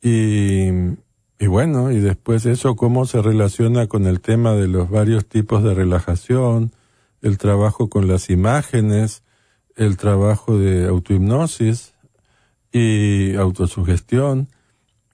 [0.00, 0.68] y,
[1.38, 5.62] y bueno, y después eso cómo se relaciona con el tema de los varios tipos
[5.62, 6.72] de relajación,
[7.20, 9.22] el trabajo con las imágenes,
[9.76, 11.92] el trabajo de autohipnosis,
[12.72, 14.48] y autosugestión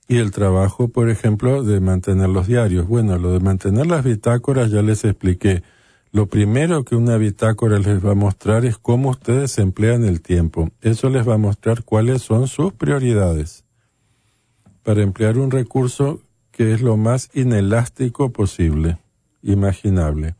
[0.06, 2.86] y el trabajo, por ejemplo, de mantener los diarios.
[2.86, 5.62] Bueno, lo de mantener las bitácoras ya les expliqué.
[6.12, 10.70] Lo primero que una bitácora les va a mostrar es cómo ustedes emplean el tiempo.
[10.80, 13.64] Eso les va a mostrar cuáles son sus prioridades
[14.84, 16.20] para emplear un recurso
[16.52, 18.98] que es lo más inelástico posible,
[19.42, 20.36] imaginable.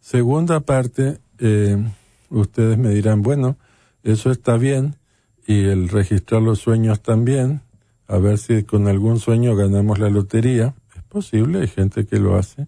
[0.00, 1.82] Segunda parte, eh,
[2.28, 3.56] ustedes me dirán, bueno,
[4.02, 4.96] eso está bien,
[5.46, 7.62] y el registrar los sueños también,
[8.08, 10.74] a ver si con algún sueño ganamos la lotería.
[10.96, 12.66] Es posible, hay gente que lo hace.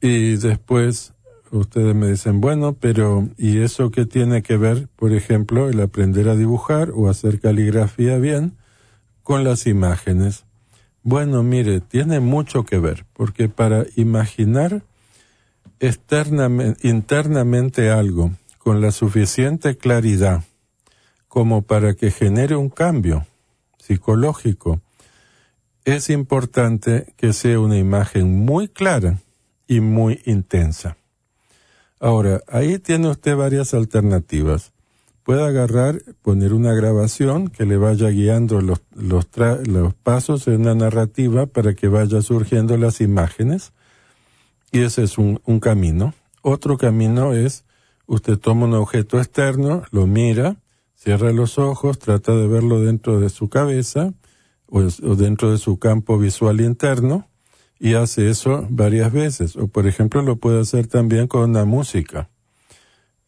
[0.00, 1.14] Y después
[1.50, 6.28] ustedes me dicen, bueno, pero ¿y eso qué tiene que ver, por ejemplo, el aprender
[6.28, 8.52] a dibujar o hacer caligrafía bien
[9.22, 10.44] con las imágenes?
[11.02, 14.82] Bueno, mire, tiene mucho que ver, porque para imaginar
[16.82, 20.44] internamente algo con la suficiente claridad
[21.34, 23.26] como para que genere un cambio
[23.76, 24.80] psicológico,
[25.84, 29.18] es importante que sea una imagen muy clara
[29.66, 30.96] y muy intensa.
[31.98, 34.70] Ahora, ahí tiene usted varias alternativas.
[35.24, 39.26] Puede agarrar, poner una grabación que le vaya guiando los, los,
[40.04, 43.72] pasos en una narrativa para que vaya surgiendo las imágenes.
[44.70, 46.14] Y ese es un camino.
[46.42, 47.64] Otro camino es,
[48.06, 50.58] usted toma un objeto externo, lo mira,
[51.04, 54.14] cierra los ojos, trata de verlo dentro de su cabeza
[54.66, 57.28] o, dentro de su campo visual interno
[57.78, 59.56] y hace eso varias veces.
[59.56, 62.30] O por ejemplo lo puede hacer también con una música.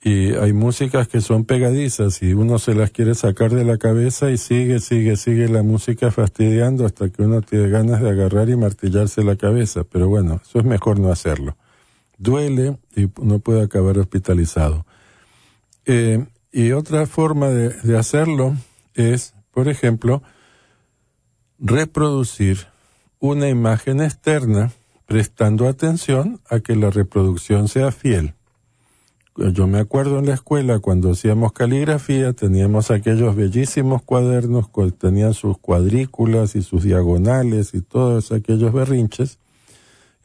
[0.02, 4.30] Y hay músicas que son pegadizas y uno se las quiere sacar de la cabeza
[4.30, 8.56] y sigue, sigue, sigue la música fastidiando hasta que uno tiene ganas de agarrar y
[8.56, 9.84] martillarse la cabeza.
[9.84, 11.58] Pero bueno, eso es mejor no hacerlo.
[12.16, 14.86] Duele y no puede acabar hospitalizado.
[15.84, 16.24] Eh,
[16.56, 18.56] y otra forma de, hacerlo
[18.94, 20.22] es, por ejemplo,
[21.58, 22.68] reproducir
[23.18, 24.72] una imagen externa
[25.04, 28.32] prestando atención a que la reproducción sea fiel.
[29.36, 35.34] Yo me acuerdo en la escuela cuando hacíamos caligrafía, teníamos aquellos bellísimos cuadernos que tenían
[35.34, 39.38] sus cuadrículas y sus diagonales y todos aquellos berrinches,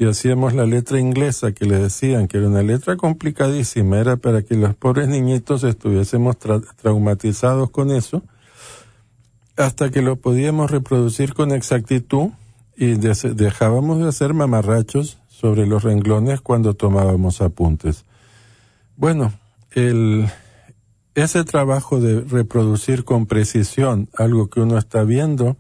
[0.01, 4.41] y hacíamos la letra inglesa que le decían que era una letra complicadísima, era para
[4.41, 8.23] que los pobres niñitos estuviésemos traumatizados con eso,
[9.57, 12.29] hasta que lo podíamos reproducir con exactitud
[12.75, 18.03] y dejábamos de hacer mamarrachos sobre los renglones cuando tomábamos apuntes.
[18.97, 19.31] Bueno,
[19.69, 20.25] el,
[21.13, 25.57] ese trabajo de reproducir con precisión algo que uno está viendo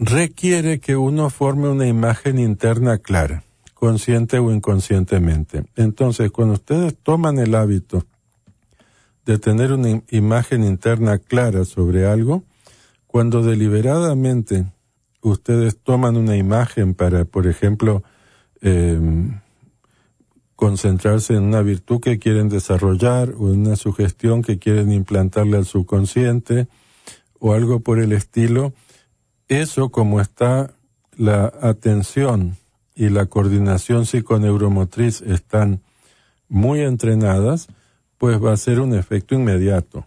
[0.00, 3.44] requiere que uno forme una imagen interna clara,
[3.74, 5.64] consciente o inconscientemente.
[5.76, 8.06] Entonces, cuando ustedes toman el hábito
[9.26, 12.44] de tener una imagen interna clara sobre algo,
[13.06, 14.64] cuando deliberadamente
[15.20, 18.02] ustedes toman una imagen para, por ejemplo,
[18.62, 19.38] em,
[20.56, 25.66] concentrarse en una virtud que quieren desarrollar o en una sugestión que quieren implantarle al
[25.66, 26.68] subconsciente
[27.38, 28.72] o algo por el estilo,
[29.50, 30.74] eso como está
[31.16, 32.56] la atención
[32.94, 35.82] y la coordinación psiconeuromotriz están
[36.48, 37.68] muy entrenadas,
[38.16, 40.06] pues va a ser un efecto inmediato.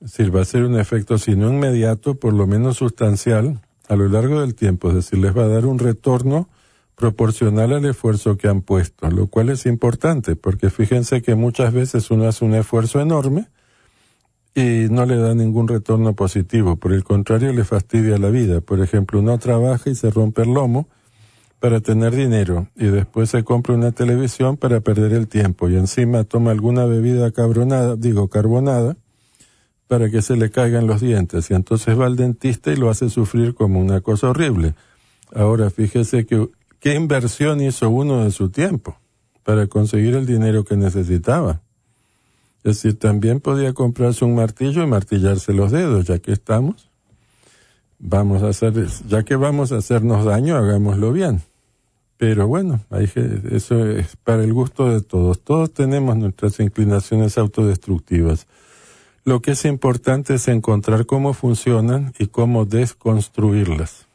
[0.00, 3.96] Es decir, va a ser un efecto, si no inmediato, por lo menos sustancial a
[3.96, 4.90] lo largo del tiempo.
[4.90, 6.48] Es decir, les va a dar un retorno
[6.94, 12.10] proporcional al esfuerzo que han puesto, lo cual es importante, porque fíjense que muchas veces
[12.10, 13.48] uno hace un esfuerzo enorme
[14.54, 18.60] y no le da ningún retorno positivo, por el contrario le fastidia la vida.
[18.60, 20.88] Por ejemplo, uno trabaja y se rompe el lomo
[21.60, 26.24] para tener dinero y después se compra una televisión para perder el tiempo y encima
[26.24, 28.96] toma alguna bebida cabronada, digo carbonada,
[29.88, 33.08] para que se le caigan los dientes y entonces va al dentista y lo hace
[33.08, 34.74] sufrir como una cosa horrible.
[35.34, 38.98] Ahora fíjese que qué inversión hizo uno de su tiempo
[39.42, 41.62] para conseguir el dinero que necesitaba.
[42.64, 46.88] Es decir, también podía comprarse un martillo y martillarse los dedos, ya que estamos.
[47.98, 48.74] Vamos a hacer,
[49.06, 51.42] ya que vamos a hacernos daño, hagámoslo bien.
[52.16, 55.40] Pero bueno, eso es para el gusto de todos.
[55.40, 58.48] Todos tenemos nuestras inclinaciones autodestructivas.
[59.24, 64.06] Lo que es importante es encontrar cómo funcionan y cómo desconstruirlas.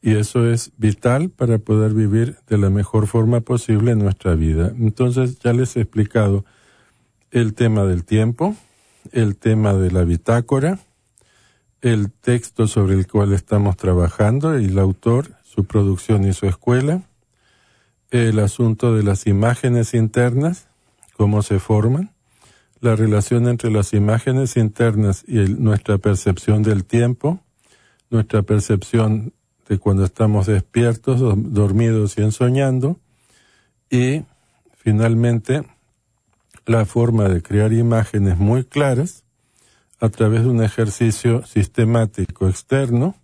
[0.00, 4.72] Y eso es vital para poder vivir de la mejor forma posible nuestra vida.
[4.78, 6.44] Entonces ya les he explicado
[7.30, 8.56] el tema del tiempo,
[9.12, 10.78] el tema de la bitácora,
[11.80, 17.02] el texto sobre el cual estamos trabajando el autor, su producción y su escuela,
[18.10, 20.68] el asunto de las imágenes internas,
[21.16, 22.12] cómo se forman,
[22.80, 27.40] la relación entre las imágenes internas y nuestra percepción del tiempo,
[28.10, 29.32] nuestra percepción
[29.68, 31.20] de cuando estamos despiertos,
[31.52, 32.98] dormidos y ensoñando,
[33.90, 34.24] y
[34.76, 35.64] finalmente
[36.68, 39.24] la forma de crear imágenes muy claras
[40.00, 43.16] a través de un ejercicio sistemático externo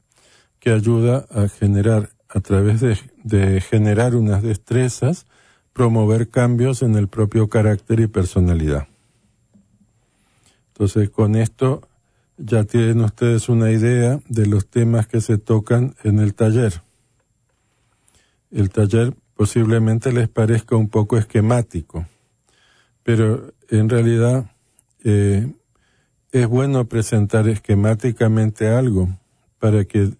[0.59, 5.26] que ayuda a generar, a través de, de generar unas destrezas,
[5.74, 8.88] promover cambios en el propio carácter y personalidad.
[10.68, 11.86] Entonces, con esto
[12.38, 16.82] ya tienen ustedes una idea de los temas que se tocan en el taller.
[18.51, 22.07] El taller posiblemente les parezca un poco esquemático,
[23.05, 24.50] pero en realidad
[25.05, 25.46] eh,
[26.32, 29.09] es bueno presentar esquemáticamente algo
[29.61, 30.11] para que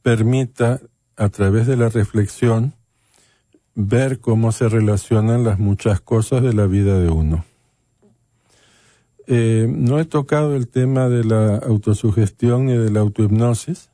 [0.00, 0.80] permita
[1.16, 2.72] a través de la reflexión
[3.74, 7.44] ver cómo se relacionan las muchas cosas de la vida de uno.
[9.26, 13.90] Eh, no he tocado el tema de la autosugestión ni de la autohipnosis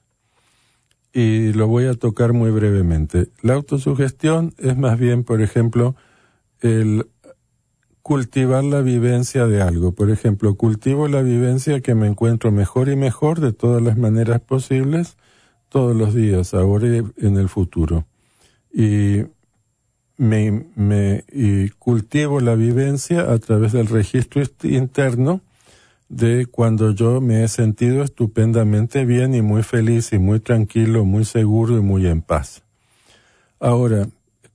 [1.13, 3.29] y lo voy a tocar muy brevemente.
[3.43, 5.97] La autosugestión es más bien, por ejemplo,
[6.61, 7.07] el
[8.07, 9.91] cultivar la vivencia de algo.
[9.91, 14.41] Por ejemplo, cultivo la vivencia que me encuentro mejor y mejor de todas las maneras
[14.41, 15.17] posibles
[15.71, 18.07] todos los días, ahora y en el futuro.
[18.73, 19.25] Y
[20.19, 25.41] me, me y cultivo la vivencia a través del registro interno
[26.09, 31.25] de cuando yo me he sentido estupendamente bien y muy feliz y muy tranquilo, muy
[31.25, 32.63] seguro y muy en paz.
[33.59, 34.07] Ahora,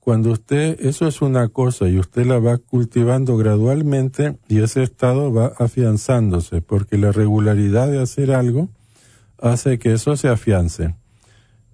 [0.04, 5.32] cuando usted, eso es una cosa y usted la va cultivando gradualmente y ese estado
[5.32, 8.68] va afianzándose, porque la regularidad de hacer algo
[9.38, 10.96] hace que eso se afiance.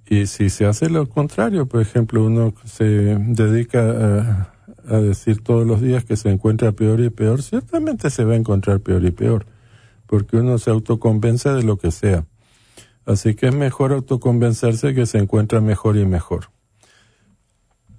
[0.07, 4.53] Y si se hace lo contrario, por ejemplo, uno se dedica
[4.87, 8.37] a, decir todos los días que se encuentra peor y peor, ciertamente se va a
[8.37, 9.47] encontrar peor y peor,
[10.07, 12.26] porque uno se autoconvence de lo que sea.
[13.07, 16.57] Así que es mejor autoconvencerse que se encuentra mejor y mejor.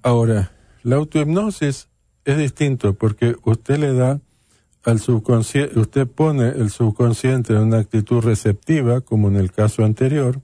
[0.02, 0.52] Ahora,
[0.84, 1.89] la autohipnosis
[2.24, 4.22] es distinto porque usted le da
[4.84, 10.41] al subconsciente, usted pone el subconsciente en una actitud receptiva, como en el caso anterior,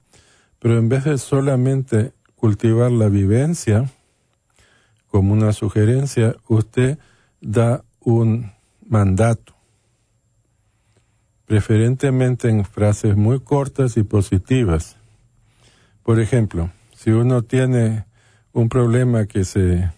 [0.60, 3.90] pero en vez de solamente cultivar la vivencia
[5.08, 6.98] como una sugerencia, usted
[7.40, 8.52] da un
[8.86, 9.56] mandato,
[11.46, 14.98] preferentemente en frases muy cortas y positivas.
[16.04, 18.06] Por ejemplo, si uno tiene
[18.56, 19.92] un problema que se,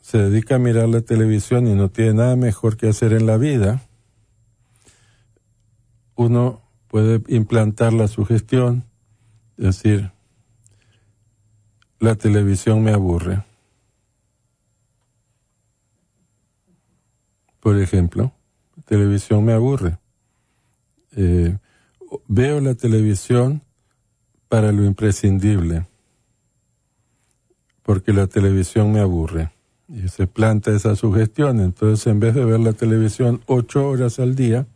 [0.00, 3.36] se dedica a mirar la televisión y no tiene nada mejor que hacer en la
[3.36, 3.82] vida,
[6.14, 8.84] uno puede implantar la sugestión,
[9.58, 10.12] decir,
[12.00, 13.44] la televisión me aburre.
[17.60, 18.32] Por ejemplo,
[18.86, 19.98] televisión me aburre.
[21.16, 21.54] Eh,
[22.28, 23.60] veo la televisión
[24.48, 25.86] para lo imprescindible,
[27.88, 29.50] porque la televisión me aburre.
[29.88, 31.58] Y se planta esa sugestión.
[31.58, 34.66] Entonces, en vez de ver la televisión ocho horas al día,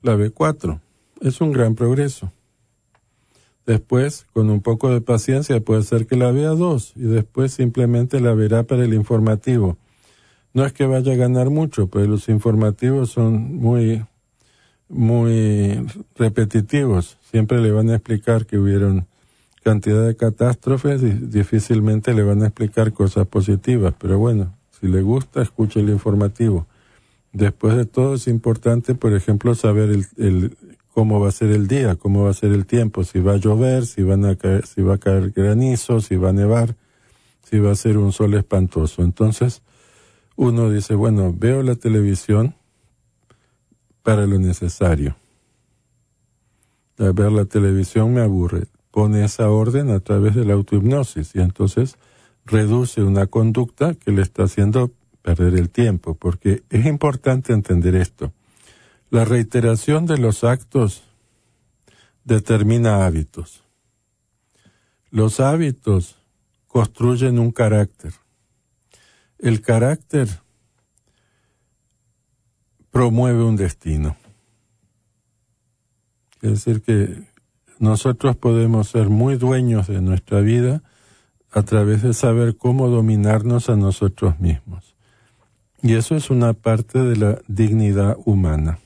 [0.00, 0.80] la ve cuatro.
[1.20, 2.32] Es un gran progreso.
[3.66, 8.18] Después, con un poco de paciencia, puede ser que la vea dos y después simplemente
[8.18, 9.76] la verá para el informativo.
[10.54, 14.06] No es que vaya a ganar mucho, pero los informativos son muy,
[14.88, 17.18] muy repetitivos.
[17.30, 19.06] Siempre le van a explicar que hubieron
[19.62, 23.94] cantidad de catástrofes y difícilmente le van a explicar cosas positivas.
[23.98, 26.66] Pero bueno, si le gusta, escuche el informativo.
[27.32, 30.56] Después de todo es importante, por ejemplo, saber el, el,
[30.92, 33.36] cómo va a ser el día, cómo va a ser el tiempo, si va a
[33.36, 36.76] llover, si, van a caer, si va a caer granizo, si va a nevar,
[37.42, 39.02] si va a ser un sol espantoso.
[39.02, 39.62] Entonces,
[40.36, 42.54] uno dice, bueno, veo la televisión
[44.02, 45.16] para lo necesario.
[46.98, 48.66] ver la televisión me aburre.
[48.92, 51.96] Pone esa orden a través de la autohipnosis y entonces
[52.44, 58.32] reduce una conducta que le está haciendo perder el tiempo, porque es importante entender esto.
[59.10, 61.02] La reiteración de los actos
[62.24, 63.64] determina hábitos.
[65.10, 66.18] Los hábitos
[66.66, 68.14] construyen un carácter.
[69.38, 70.28] El carácter
[72.90, 74.16] promueve un destino.
[76.40, 77.31] Es decir, que
[77.82, 80.84] nosotros podemos ser muy dueños de nuestra vida
[81.50, 84.94] a través de saber cómo dominarnos a nosotros mismos.
[85.82, 88.78] Y eso es una parte de la dignidad humana.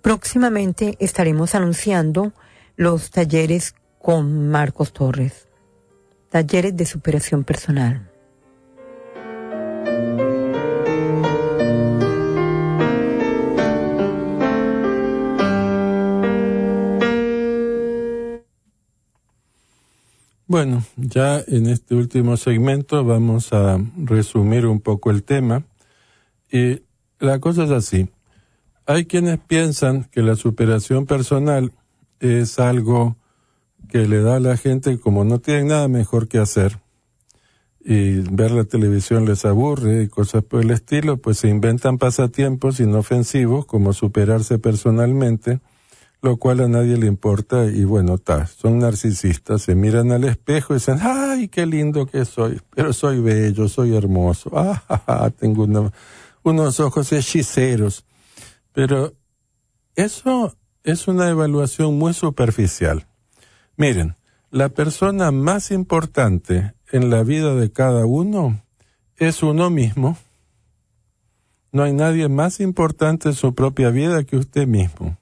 [0.02, 2.34] Próximamente estaremos anunciando
[2.76, 5.48] los talleres con Marcos Torres,
[6.28, 8.11] talleres de superación personal.
[20.52, 25.64] Bueno, ya en este último segmento vamos a resumir un poco el tema.
[26.50, 26.82] Y
[27.20, 28.10] la cosa es así.
[28.84, 31.72] Hay quienes piensan que la superación personal
[32.20, 33.16] es algo
[33.88, 36.80] que le da a la gente como no tienen nada mejor que hacer
[37.82, 42.78] y ver la televisión les aburre y cosas por el estilo, pues se inventan pasatiempos
[42.78, 45.60] inofensivos como superarse personalmente
[46.22, 50.72] lo cual a nadie le importa y bueno, ta, son narcisistas, se miran al espejo
[50.72, 55.66] y dicen, ay, qué lindo que soy, pero soy bello, soy hermoso, ah, tengo
[56.44, 58.04] unos ojos hechiceros.
[58.72, 59.14] Pero
[59.96, 63.04] eso es una evaluación muy superficial.
[63.76, 64.14] Miren,
[64.50, 68.62] la persona más importante en la vida de cada uno
[69.16, 70.16] es uno mismo.
[71.72, 75.16] No hay nadie más importante en su propia vida que usted mismo.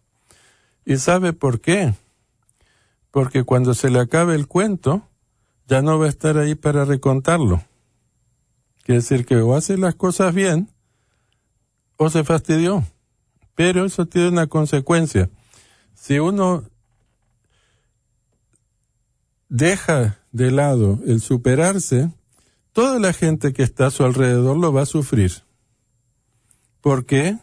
[0.91, 1.95] ¿Y sabe por qué?
[3.13, 5.09] Porque cuando se le acabe el cuento,
[5.69, 7.63] ya no va a estar ahí para recontarlo.
[8.83, 10.69] Quiere decir que o hace las cosas bien
[11.97, 12.85] o se fastidió.
[13.55, 15.31] Pero eso tiene una consecuencia.
[15.95, 16.65] Si uno
[19.49, 22.11] deja de lado el superarse,
[22.73, 25.45] toda la gente que está a su alrededor lo va a sufrir.
[26.81, 27.39] ¿Por qué?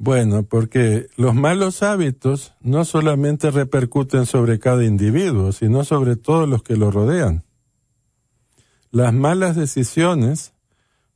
[0.00, 6.62] Bueno, porque los malos hábitos no solamente repercuten sobre cada individuo, sino sobre todos los
[6.62, 7.44] que lo rodean.
[8.92, 10.54] Las malas decisiones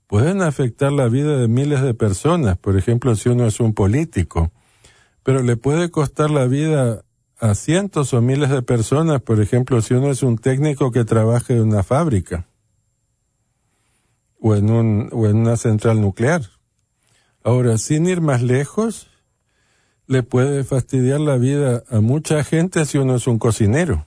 [0.08, 4.50] pueden afectar la vida de miles de personas, por ejemplo, si uno es un político,
[5.22, 7.04] pero le puede costar la vida
[7.38, 11.54] a cientos o miles de personas, por ejemplo, si uno es un técnico que trabaja
[11.54, 12.48] en una fábrica
[14.40, 16.42] o en, un, o en una central nuclear.
[17.44, 19.08] Ahora, sin ir más lejos,
[20.06, 24.06] le puede fastidiar la vida a mucha gente si uno es un cocinero.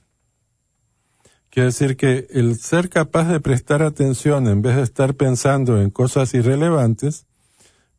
[1.49, 5.89] Quiere decir que el ser capaz de prestar atención en vez de estar pensando en
[5.89, 7.27] cosas irrelevantes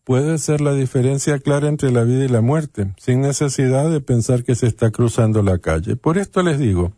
[0.05, 4.45] puede ser la diferencia clara entre la vida y la muerte, sin necesidad de pensar
[4.45, 5.97] que se está cruzando la calle.
[5.97, 6.93] Por esto les digo,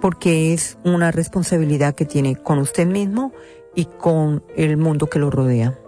[0.00, 3.34] porque es una responsabilidad que tiene con usted mismo
[3.74, 5.78] y con el mundo que lo rodea.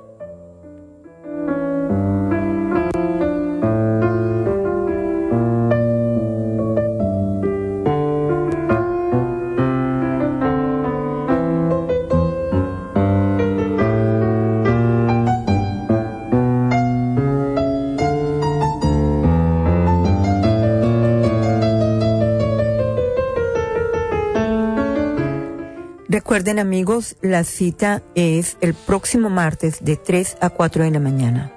[26.42, 31.51] Recuerden amigos, la cita es el próximo martes de 3 a 4 de la mañana.